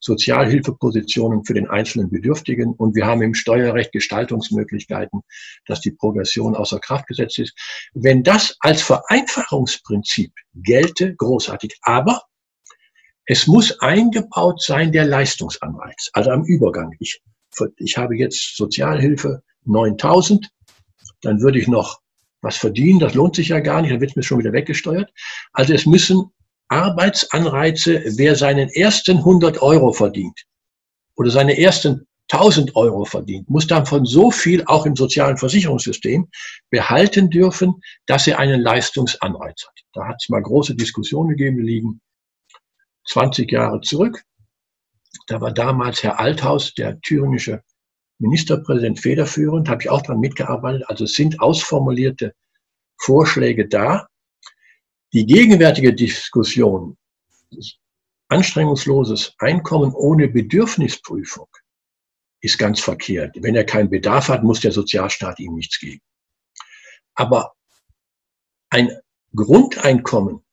Sozialhilfepositionen 0.00 1.44
für 1.44 1.54
den 1.54 1.68
einzelnen 1.68 2.10
Bedürftigen 2.10 2.74
und 2.74 2.94
wir 2.94 3.06
haben 3.06 3.22
im 3.22 3.34
Steuerrecht 3.34 3.92
Gestaltungsmöglichkeiten, 3.92 5.22
dass 5.66 5.80
die 5.80 5.92
Progression 5.92 6.54
außer 6.54 6.78
Kraft 6.80 7.06
gesetzt 7.06 7.38
ist. 7.38 7.54
Wenn 7.94 8.22
das 8.22 8.56
als 8.60 8.82
Vereinfachungsprinzip 8.82 10.32
gelte, 10.54 11.14
großartig. 11.16 11.78
Aber 11.82 12.22
es 13.24 13.46
muss 13.46 13.80
eingebaut 13.80 14.62
sein 14.62 14.92
der 14.92 15.06
Leistungsanreiz, 15.06 16.10
also 16.12 16.30
am 16.30 16.44
Übergang. 16.44 16.92
Ich 17.00 17.20
ich 17.78 17.96
habe 17.96 18.16
jetzt 18.16 18.56
Sozialhilfe 18.56 19.42
9000, 19.64 20.48
dann 21.22 21.40
würde 21.40 21.58
ich 21.58 21.68
noch 21.68 22.00
was 22.42 22.56
verdienen, 22.56 23.00
das 23.00 23.14
lohnt 23.14 23.34
sich 23.34 23.48
ja 23.48 23.60
gar 23.60 23.82
nicht, 23.82 23.92
dann 23.92 24.00
wird 24.00 24.10
es 24.10 24.16
mir 24.16 24.22
schon 24.22 24.38
wieder 24.38 24.52
weggesteuert. 24.52 25.12
Also 25.52 25.74
es 25.74 25.86
müssen 25.86 26.30
Arbeitsanreize, 26.68 28.02
wer 28.16 28.36
seinen 28.36 28.68
ersten 28.68 29.18
100 29.18 29.62
Euro 29.62 29.92
verdient 29.92 30.44
oder 31.16 31.30
seine 31.30 31.58
ersten 31.58 32.06
1000 32.30 32.74
Euro 32.74 33.04
verdient, 33.04 33.48
muss 33.48 33.66
davon 33.66 34.04
so 34.04 34.30
viel 34.30 34.64
auch 34.66 34.84
im 34.84 34.96
sozialen 34.96 35.36
Versicherungssystem 35.36 36.28
behalten 36.70 37.30
dürfen, 37.30 37.80
dass 38.06 38.26
er 38.26 38.40
einen 38.40 38.60
Leistungsanreiz 38.60 39.64
hat. 39.66 39.80
Da 39.92 40.08
hat 40.08 40.16
es 40.20 40.28
mal 40.28 40.42
große 40.42 40.74
Diskussionen 40.74 41.30
gegeben, 41.30 41.58
die 41.58 41.62
liegen 41.62 42.00
20 43.08 43.50
Jahre 43.50 43.80
zurück. 43.80 44.22
Da 45.26 45.40
war 45.40 45.52
damals 45.52 46.02
Herr 46.02 46.18
Althaus, 46.18 46.74
der 46.74 47.00
thüringische 47.00 47.62
Ministerpräsident, 48.18 49.00
federführend, 49.00 49.68
habe 49.68 49.82
ich 49.82 49.90
auch 49.90 50.02
daran 50.02 50.20
mitgearbeitet. 50.20 50.84
Also 50.88 51.04
es 51.04 51.14
sind 51.14 51.40
ausformulierte 51.40 52.34
Vorschläge 52.96 53.68
da. 53.68 54.08
Die 55.12 55.26
gegenwärtige 55.26 55.94
Diskussion, 55.94 56.96
anstrengungsloses 58.28 59.34
Einkommen 59.38 59.92
ohne 59.94 60.28
Bedürfnisprüfung, 60.28 61.48
ist 62.40 62.58
ganz 62.58 62.80
verkehrt. 62.80 63.36
Wenn 63.40 63.54
er 63.54 63.64
keinen 63.64 63.90
Bedarf 63.90 64.28
hat, 64.28 64.42
muss 64.44 64.60
der 64.60 64.72
Sozialstaat 64.72 65.38
ihm 65.40 65.54
nichts 65.54 65.78
geben. 65.78 66.00
Aber 67.14 67.54
ein 68.70 68.90
Grundeinkommen, 69.34 70.44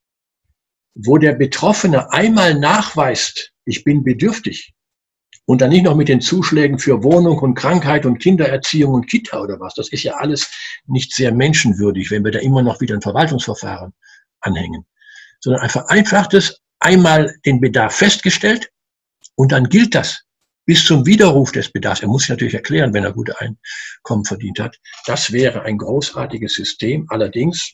wo 0.95 1.17
der 1.17 1.34
Betroffene 1.34 2.12
einmal 2.12 2.53
nachweist, 2.56 3.51
ich 3.65 3.84
bin 3.84 4.03
bedürftig, 4.03 4.73
und 5.45 5.62
dann 5.62 5.71
nicht 5.71 5.84
noch 5.84 5.95
mit 5.95 6.08
den 6.08 6.21
Zuschlägen 6.21 6.79
für 6.79 7.03
Wohnung 7.03 7.38
und 7.39 7.56
Krankheit 7.56 8.06
und 8.06 8.19
Kindererziehung 8.19 8.93
und 8.93 9.08
Kita 9.08 9.41
oder 9.41 9.60
was. 9.60 9.73
Das 9.73 9.91
ist 9.91 10.03
ja 10.03 10.15
alles 10.15 10.49
nicht 10.86 11.13
sehr 11.13 11.34
menschenwürdig, 11.34 12.12
wenn 12.12 12.23
wir 12.23 12.32
da 12.32 12.39
immer 12.39 12.62
noch 12.62 12.79
wieder 12.79 12.95
ein 12.95 13.01
Verwaltungsverfahren 13.01 13.93
anhängen. 14.39 14.86
Sondern 15.41 15.63
ein 15.63 15.69
vereinfachtes, 15.69 16.62
einmal 16.79 17.36
den 17.45 17.60
Bedarf 17.60 17.95
festgestellt 17.95 18.69
und 19.36 19.51
dann 19.51 19.67
gilt 19.67 19.95
das 19.95 20.23
bis 20.65 20.86
zum 20.86 21.06
Widerruf 21.06 21.51
des 21.51 21.69
Bedarfs. 21.69 22.01
Er 22.01 22.08
muss 22.08 22.21
sich 22.21 22.29
natürlich 22.29 22.53
erklären, 22.53 22.93
wenn 22.93 23.03
er 23.03 23.12
gute 23.12 23.36
Einkommen 23.39 24.23
verdient 24.23 24.60
hat. 24.60 24.79
Das 25.06 25.34
wäre 25.34 25.63
ein 25.63 25.77
großartiges 25.77 26.53
System. 26.53 27.06
Allerdings 27.10 27.73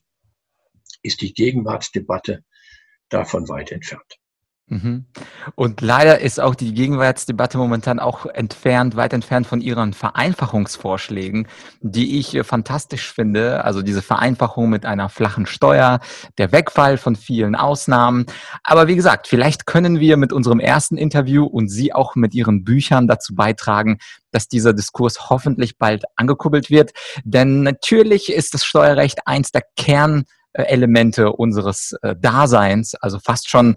ist 1.03 1.21
die 1.21 1.33
Gegenwartsdebatte 1.33 2.43
davon 3.09 3.47
weit 3.49 3.71
entfernt. 3.71 4.19
Mhm. 4.69 5.05
Und 5.55 5.81
leider 5.81 6.19
ist 6.19 6.39
auch 6.39 6.53
die 6.53 6.75
Gegenwartsdebatte 6.75 7.57
momentan 7.57 7.99
auch 7.99 8.27
entfernt, 8.27 8.95
weit 8.95 9.13
entfernt 9.13 9.47
von 9.47 9.61
ihren 9.61 9.93
Vereinfachungsvorschlägen, 9.93 11.47
die 11.81 12.19
ich 12.19 12.35
äh, 12.35 12.43
fantastisch 12.43 13.11
finde. 13.11 13.63
Also 13.65 13.81
diese 13.81 14.03
Vereinfachung 14.03 14.69
mit 14.69 14.85
einer 14.85 15.09
flachen 15.09 15.47
Steuer, 15.47 15.99
der 16.37 16.51
Wegfall 16.51 16.97
von 16.97 17.15
vielen 17.15 17.55
Ausnahmen. 17.55 18.27
Aber 18.63 18.87
wie 18.87 18.95
gesagt, 18.95 19.27
vielleicht 19.27 19.65
können 19.65 19.99
wir 19.99 20.17
mit 20.17 20.31
unserem 20.31 20.59
ersten 20.59 20.97
Interview 20.97 21.45
und 21.45 21.69
Sie 21.69 21.91
auch 21.91 22.15
mit 22.15 22.35
Ihren 22.35 22.63
Büchern 22.63 23.07
dazu 23.07 23.33
beitragen, 23.33 23.97
dass 24.31 24.47
dieser 24.47 24.73
Diskurs 24.73 25.31
hoffentlich 25.31 25.79
bald 25.79 26.03
angekuppelt 26.15 26.69
wird. 26.69 26.91
Denn 27.23 27.63
natürlich 27.63 28.31
ist 28.31 28.53
das 28.53 28.63
Steuerrecht 28.63 29.25
eins 29.25 29.51
der 29.51 29.63
Kernelemente 30.53 31.31
unseres 31.31 31.95
äh, 32.01 32.15
Daseins, 32.15 32.95
also 32.95 33.19
fast 33.19 33.49
schon 33.49 33.75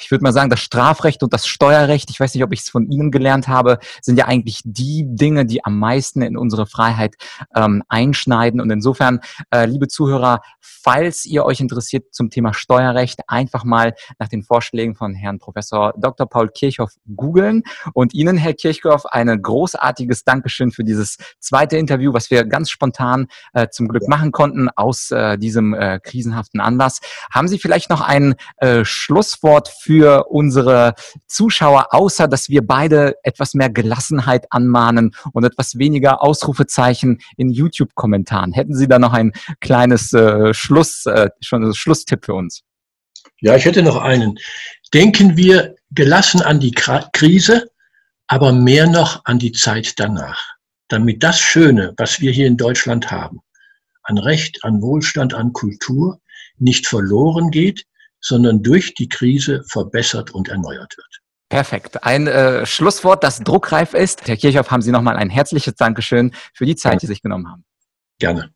ich 0.00 0.10
würde 0.10 0.22
mal 0.22 0.32
sagen, 0.32 0.50
das 0.50 0.60
Strafrecht 0.60 1.22
und 1.22 1.32
das 1.32 1.46
Steuerrecht, 1.46 2.10
ich 2.10 2.20
weiß 2.20 2.34
nicht, 2.34 2.44
ob 2.44 2.52
ich 2.52 2.60
es 2.60 2.68
von 2.68 2.90
Ihnen 2.90 3.10
gelernt 3.10 3.48
habe, 3.48 3.78
sind 4.00 4.18
ja 4.18 4.26
eigentlich 4.26 4.60
die 4.64 5.04
Dinge, 5.06 5.46
die 5.46 5.64
am 5.64 5.78
meisten 5.78 6.22
in 6.22 6.36
unsere 6.36 6.66
Freiheit 6.66 7.16
ähm, 7.54 7.82
einschneiden. 7.88 8.60
Und 8.60 8.70
insofern, 8.70 9.20
äh, 9.50 9.66
liebe 9.66 9.88
Zuhörer, 9.88 10.40
falls 10.60 11.26
ihr 11.26 11.44
euch 11.44 11.60
interessiert 11.60 12.14
zum 12.14 12.30
Thema 12.30 12.54
Steuerrecht, 12.54 13.20
einfach 13.26 13.64
mal 13.64 13.94
nach 14.18 14.28
den 14.28 14.42
Vorschlägen 14.42 14.94
von 14.94 15.14
Herrn 15.14 15.38
Professor 15.38 15.94
Dr. 15.98 16.28
Paul 16.28 16.48
Kirchhoff 16.48 16.92
googeln. 17.14 17.62
Und 17.92 18.14
Ihnen, 18.14 18.36
Herr 18.36 18.54
Kirchhoff, 18.54 19.06
ein 19.06 19.42
großartiges 19.42 20.24
Dankeschön 20.24 20.70
für 20.70 20.84
dieses 20.84 21.16
zweite 21.40 21.76
Interview, 21.76 22.12
was 22.12 22.30
wir 22.30 22.44
ganz 22.44 22.70
spontan 22.70 23.26
äh, 23.52 23.68
zum 23.68 23.88
Glück 23.88 24.08
machen 24.08 24.32
konnten 24.32 24.68
aus 24.70 25.10
äh, 25.10 25.38
diesem 25.38 25.74
äh, 25.74 25.98
krisenhaften 26.02 26.60
Anlass. 26.60 27.00
Haben 27.32 27.48
Sie 27.48 27.58
vielleicht 27.58 27.90
noch 27.90 28.00
ein 28.00 28.34
äh, 28.58 28.84
Schlusswort 28.84 29.68
für 29.68 29.87
unsere 29.88 30.94
Zuschauer, 31.26 31.94
außer 31.94 32.28
dass 32.28 32.48
wir 32.48 32.62
beide 32.66 33.14
etwas 33.22 33.54
mehr 33.54 33.70
Gelassenheit 33.70 34.46
anmahnen 34.50 35.14
und 35.32 35.44
etwas 35.44 35.78
weniger 35.78 36.22
Ausrufezeichen 36.22 37.20
in 37.36 37.50
YouTube-Kommentaren. 37.50 38.52
Hätten 38.52 38.74
Sie 38.74 38.88
da 38.88 38.98
noch 38.98 39.12
ein 39.12 39.32
kleines 39.60 40.12
äh, 40.12 40.52
Schluss, 40.52 41.06
äh, 41.06 41.30
schon 41.40 41.64
ein 41.64 41.74
Schlusstipp 41.74 42.24
für 42.24 42.34
uns? 42.34 42.62
Ja, 43.40 43.56
ich 43.56 43.64
hätte 43.64 43.82
noch 43.82 43.96
einen. 43.96 44.38
Denken 44.92 45.36
wir 45.36 45.76
gelassen 45.90 46.42
an 46.42 46.60
die 46.60 46.72
Krise, 46.72 47.70
aber 48.26 48.52
mehr 48.52 48.86
noch 48.86 49.24
an 49.24 49.38
die 49.38 49.52
Zeit 49.52 49.98
danach, 49.98 50.54
damit 50.88 51.22
das 51.22 51.38
Schöne, 51.38 51.94
was 51.96 52.20
wir 52.20 52.30
hier 52.32 52.46
in 52.46 52.56
Deutschland 52.56 53.10
haben, 53.10 53.40
an 54.02 54.18
Recht, 54.18 54.64
an 54.64 54.82
Wohlstand, 54.82 55.34
an 55.34 55.52
Kultur, 55.52 56.20
nicht 56.58 56.86
verloren 56.86 57.50
geht, 57.50 57.84
sondern 58.20 58.62
durch 58.62 58.94
die 58.94 59.08
Krise 59.08 59.62
verbessert 59.68 60.30
und 60.32 60.48
erneuert 60.48 60.96
wird. 60.96 61.20
Perfekt. 61.48 62.04
Ein 62.04 62.26
äh, 62.26 62.66
Schlusswort, 62.66 63.24
das 63.24 63.40
druckreif 63.40 63.94
ist. 63.94 64.26
Herr 64.26 64.36
Kirchhoff, 64.36 64.70
haben 64.70 64.82
Sie 64.82 64.90
nochmal 64.90 65.16
ein 65.16 65.30
herzliches 65.30 65.74
Dankeschön 65.74 66.32
für 66.52 66.66
die 66.66 66.76
Zeit, 66.76 67.00
die 67.00 67.06
Sie 67.06 67.12
sich 67.12 67.22
genommen 67.22 67.50
haben. 67.50 67.64
Gerne. 68.18 68.50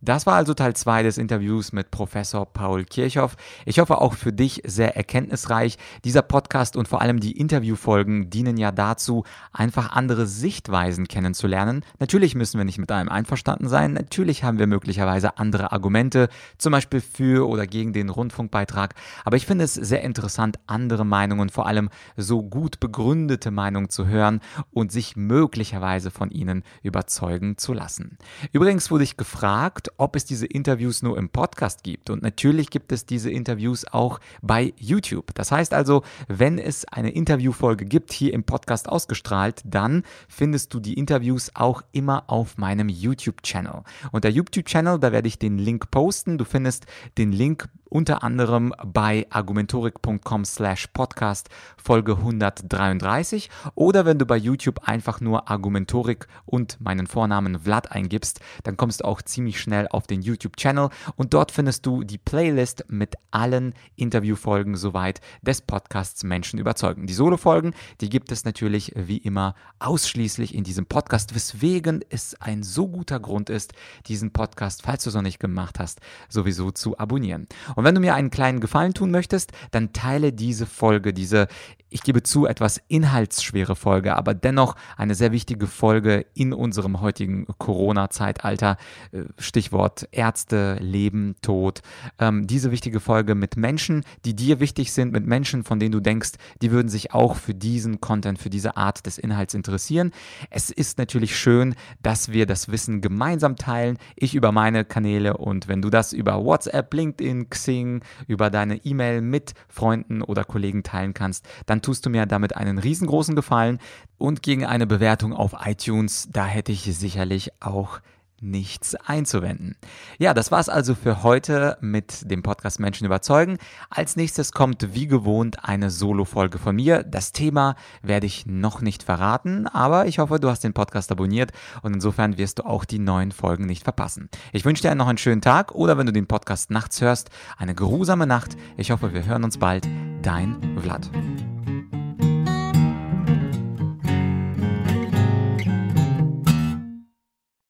Das 0.00 0.26
war 0.26 0.34
also 0.34 0.54
Teil 0.54 0.76
2 0.76 1.02
des 1.02 1.18
Interviews 1.18 1.72
mit 1.72 1.90
Professor 1.90 2.46
Paul 2.46 2.84
Kirchhoff. 2.84 3.34
Ich 3.66 3.80
hoffe 3.80 4.00
auch 4.00 4.14
für 4.14 4.32
dich 4.32 4.62
sehr 4.64 4.96
erkenntnisreich. 4.96 5.76
Dieser 6.04 6.22
Podcast 6.22 6.76
und 6.76 6.86
vor 6.86 7.02
allem 7.02 7.18
die 7.18 7.32
Interviewfolgen 7.32 8.30
dienen 8.30 8.56
ja 8.58 8.70
dazu, 8.70 9.24
einfach 9.52 9.90
andere 9.90 10.28
Sichtweisen 10.28 11.08
kennenzulernen. 11.08 11.84
Natürlich 11.98 12.36
müssen 12.36 12.58
wir 12.58 12.64
nicht 12.64 12.78
mit 12.78 12.92
allem 12.92 13.08
einverstanden 13.08 13.68
sein. 13.68 13.94
Natürlich 13.94 14.44
haben 14.44 14.60
wir 14.60 14.68
möglicherweise 14.68 15.36
andere 15.36 15.72
Argumente, 15.72 16.28
zum 16.58 16.70
Beispiel 16.70 17.00
für 17.00 17.48
oder 17.48 17.66
gegen 17.66 17.92
den 17.92 18.08
Rundfunkbeitrag. 18.08 18.94
Aber 19.24 19.36
ich 19.36 19.46
finde 19.46 19.64
es 19.64 19.74
sehr 19.74 20.02
interessant, 20.02 20.60
andere 20.68 21.04
Meinungen, 21.04 21.48
vor 21.48 21.66
allem 21.66 21.90
so 22.16 22.44
gut 22.44 22.78
begründete 22.78 23.50
Meinungen 23.50 23.90
zu 23.90 24.06
hören 24.06 24.42
und 24.70 24.92
sich 24.92 25.16
möglicherweise 25.16 26.12
von 26.12 26.30
ihnen 26.30 26.62
überzeugen 26.84 27.58
zu 27.58 27.72
lassen. 27.72 28.16
Übrigens 28.52 28.92
wurde 28.92 29.02
ich 29.02 29.16
gefragt, 29.16 29.87
ob 29.96 30.16
es 30.16 30.24
diese 30.24 30.46
Interviews 30.46 31.02
nur 31.02 31.16
im 31.16 31.28
Podcast 31.28 31.82
gibt. 31.82 32.10
Und 32.10 32.22
natürlich 32.22 32.70
gibt 32.70 32.92
es 32.92 33.06
diese 33.06 33.30
Interviews 33.30 33.86
auch 33.86 34.20
bei 34.42 34.72
YouTube. 34.76 35.34
Das 35.34 35.52
heißt 35.52 35.74
also, 35.74 36.02
wenn 36.28 36.58
es 36.58 36.84
eine 36.86 37.10
Interviewfolge 37.10 37.84
gibt, 37.84 38.12
hier 38.12 38.34
im 38.34 38.44
Podcast 38.44 38.88
ausgestrahlt, 38.88 39.62
dann 39.64 40.02
findest 40.28 40.74
du 40.74 40.80
die 40.80 40.94
Interviews 40.94 41.50
auch 41.54 41.82
immer 41.92 42.24
auf 42.28 42.58
meinem 42.58 42.88
YouTube-Channel. 42.88 43.82
Und 44.12 44.24
der 44.24 44.32
YouTube-Channel, 44.32 44.98
da 44.98 45.12
werde 45.12 45.28
ich 45.28 45.38
den 45.38 45.58
Link 45.58 45.90
posten. 45.90 46.38
Du 46.38 46.44
findest 46.44 46.86
den 47.16 47.32
Link 47.32 47.68
unter 47.90 48.22
anderem 48.22 48.74
bei 48.84 49.26
argumentorik.com 49.30 50.44
slash 50.44 50.88
podcast 50.88 51.48
Folge 51.76 52.16
133 52.16 53.50
oder 53.74 54.04
wenn 54.04 54.18
du 54.18 54.26
bei 54.26 54.36
YouTube 54.36 54.86
einfach 54.88 55.20
nur 55.20 55.50
Argumentorik 55.50 56.26
und 56.44 56.80
meinen 56.80 57.06
Vornamen 57.06 57.60
Vlad 57.60 57.92
eingibst, 57.92 58.40
dann 58.62 58.76
kommst 58.76 59.00
du 59.00 59.04
auch 59.04 59.22
ziemlich 59.22 59.60
schnell 59.60 59.88
auf 59.88 60.06
den 60.06 60.22
YouTube-Channel 60.22 60.90
und 61.16 61.34
dort 61.34 61.50
findest 61.50 61.86
du 61.86 62.04
die 62.04 62.18
Playlist 62.18 62.84
mit 62.88 63.14
allen 63.30 63.74
Interviewfolgen 63.96 64.76
soweit 64.76 65.20
des 65.42 65.62
Podcasts 65.62 66.24
Menschen 66.24 66.58
überzeugen. 66.58 67.06
Die 67.06 67.14
Solo-Folgen, 67.14 67.74
die 68.00 68.10
gibt 68.10 68.32
es 68.32 68.44
natürlich 68.44 68.92
wie 68.96 69.18
immer 69.18 69.54
ausschließlich 69.78 70.54
in 70.54 70.64
diesem 70.64 70.86
Podcast, 70.86 71.34
weswegen 71.34 72.04
es 72.10 72.34
ein 72.40 72.62
so 72.62 72.88
guter 72.88 73.20
Grund 73.20 73.50
ist, 73.50 73.72
diesen 74.06 74.32
Podcast, 74.32 74.82
falls 74.82 75.04
du 75.04 75.10
es 75.10 75.14
noch 75.14 75.22
nicht 75.22 75.40
gemacht 75.40 75.78
hast, 75.78 76.00
sowieso 76.28 76.70
zu 76.70 76.98
abonnieren. 76.98 77.46
Und 77.78 77.84
wenn 77.84 77.94
du 77.94 78.00
mir 78.00 78.16
einen 78.16 78.30
kleinen 78.30 78.58
Gefallen 78.58 78.92
tun 78.92 79.12
möchtest, 79.12 79.52
dann 79.70 79.92
teile 79.92 80.32
diese 80.32 80.66
Folge, 80.66 81.14
diese, 81.14 81.46
ich 81.90 82.02
gebe 82.02 82.24
zu, 82.24 82.44
etwas 82.44 82.80
inhaltsschwere 82.88 83.76
Folge, 83.76 84.16
aber 84.16 84.34
dennoch 84.34 84.74
eine 84.96 85.14
sehr 85.14 85.30
wichtige 85.30 85.68
Folge 85.68 86.26
in 86.34 86.52
unserem 86.52 87.00
heutigen 87.00 87.46
Corona-Zeitalter. 87.58 88.78
Äh, 89.12 89.26
Stichwort 89.38 90.08
Ärzte, 90.10 90.74
Leben, 90.80 91.36
Tod. 91.40 91.82
Ähm, 92.18 92.48
diese 92.48 92.72
wichtige 92.72 92.98
Folge 92.98 93.36
mit 93.36 93.56
Menschen, 93.56 94.02
die 94.24 94.34
dir 94.34 94.58
wichtig 94.58 94.92
sind, 94.92 95.12
mit 95.12 95.24
Menschen, 95.24 95.62
von 95.62 95.78
denen 95.78 95.92
du 95.92 96.00
denkst, 96.00 96.32
die 96.60 96.72
würden 96.72 96.88
sich 96.88 97.14
auch 97.14 97.36
für 97.36 97.54
diesen 97.54 98.00
Content, 98.00 98.40
für 98.40 98.50
diese 98.50 98.76
Art 98.76 99.06
des 99.06 99.18
Inhalts 99.18 99.54
interessieren. 99.54 100.10
Es 100.50 100.70
ist 100.70 100.98
natürlich 100.98 101.38
schön, 101.38 101.76
dass 102.02 102.32
wir 102.32 102.46
das 102.46 102.72
Wissen 102.72 103.02
gemeinsam 103.02 103.54
teilen. 103.54 103.98
Ich 104.16 104.34
über 104.34 104.50
meine 104.50 104.84
Kanäle 104.84 105.36
und 105.36 105.68
wenn 105.68 105.80
du 105.80 105.90
das 105.90 106.12
über 106.12 106.44
WhatsApp, 106.44 106.92
LinkedIn, 106.92 107.48
Xing, 107.50 107.67
Xing, 107.68 108.00
über 108.26 108.48
deine 108.48 108.84
E-Mail 108.84 109.20
mit 109.20 109.52
Freunden 109.68 110.22
oder 110.22 110.44
Kollegen 110.44 110.82
teilen 110.82 111.12
kannst, 111.12 111.46
dann 111.66 111.82
tust 111.82 112.06
du 112.06 112.10
mir 112.10 112.24
damit 112.24 112.56
einen 112.56 112.78
riesengroßen 112.78 113.36
Gefallen. 113.36 113.78
Und 114.16 114.42
gegen 114.42 114.64
eine 114.64 114.86
Bewertung 114.86 115.32
auf 115.32 115.54
iTunes, 115.64 116.28
da 116.32 116.46
hätte 116.46 116.72
ich 116.72 116.82
sicherlich 116.82 117.52
auch 117.60 118.00
nichts 118.40 118.94
einzuwenden. 118.94 119.76
Ja, 120.18 120.34
das 120.34 120.50
war's 120.50 120.68
also 120.68 120.94
für 120.94 121.22
heute 121.22 121.78
mit 121.80 122.30
dem 122.30 122.42
Podcast 122.42 122.80
Menschen 122.80 123.04
überzeugen. 123.04 123.58
Als 123.90 124.16
nächstes 124.16 124.52
kommt 124.52 124.94
wie 124.94 125.06
gewohnt 125.06 125.64
eine 125.64 125.90
Solo-Folge 125.90 126.58
von 126.58 126.76
mir. 126.76 127.02
Das 127.02 127.32
Thema 127.32 127.74
werde 128.02 128.26
ich 128.26 128.46
noch 128.46 128.80
nicht 128.80 129.02
verraten, 129.02 129.66
aber 129.66 130.06
ich 130.06 130.18
hoffe, 130.18 130.38
du 130.40 130.48
hast 130.48 130.64
den 130.64 130.74
Podcast 130.74 131.10
abonniert 131.10 131.52
und 131.82 131.94
insofern 131.94 132.38
wirst 132.38 132.60
du 132.60 132.66
auch 132.66 132.84
die 132.84 132.98
neuen 132.98 133.32
Folgen 133.32 133.66
nicht 133.66 133.84
verpassen. 133.84 134.28
Ich 134.52 134.64
wünsche 134.64 134.82
dir 134.82 134.94
noch 134.94 135.08
einen 135.08 135.18
schönen 135.18 135.40
Tag 135.40 135.74
oder 135.74 135.98
wenn 135.98 136.06
du 136.06 136.12
den 136.12 136.26
Podcast 136.26 136.70
nachts 136.70 137.00
hörst, 137.00 137.30
eine 137.56 137.74
geruhsame 137.74 138.26
Nacht. 138.26 138.56
Ich 138.76 138.90
hoffe, 138.90 139.12
wir 139.12 139.24
hören 139.24 139.44
uns 139.44 139.58
bald. 139.58 139.88
Dein 140.22 140.56
Vlad. 140.80 141.10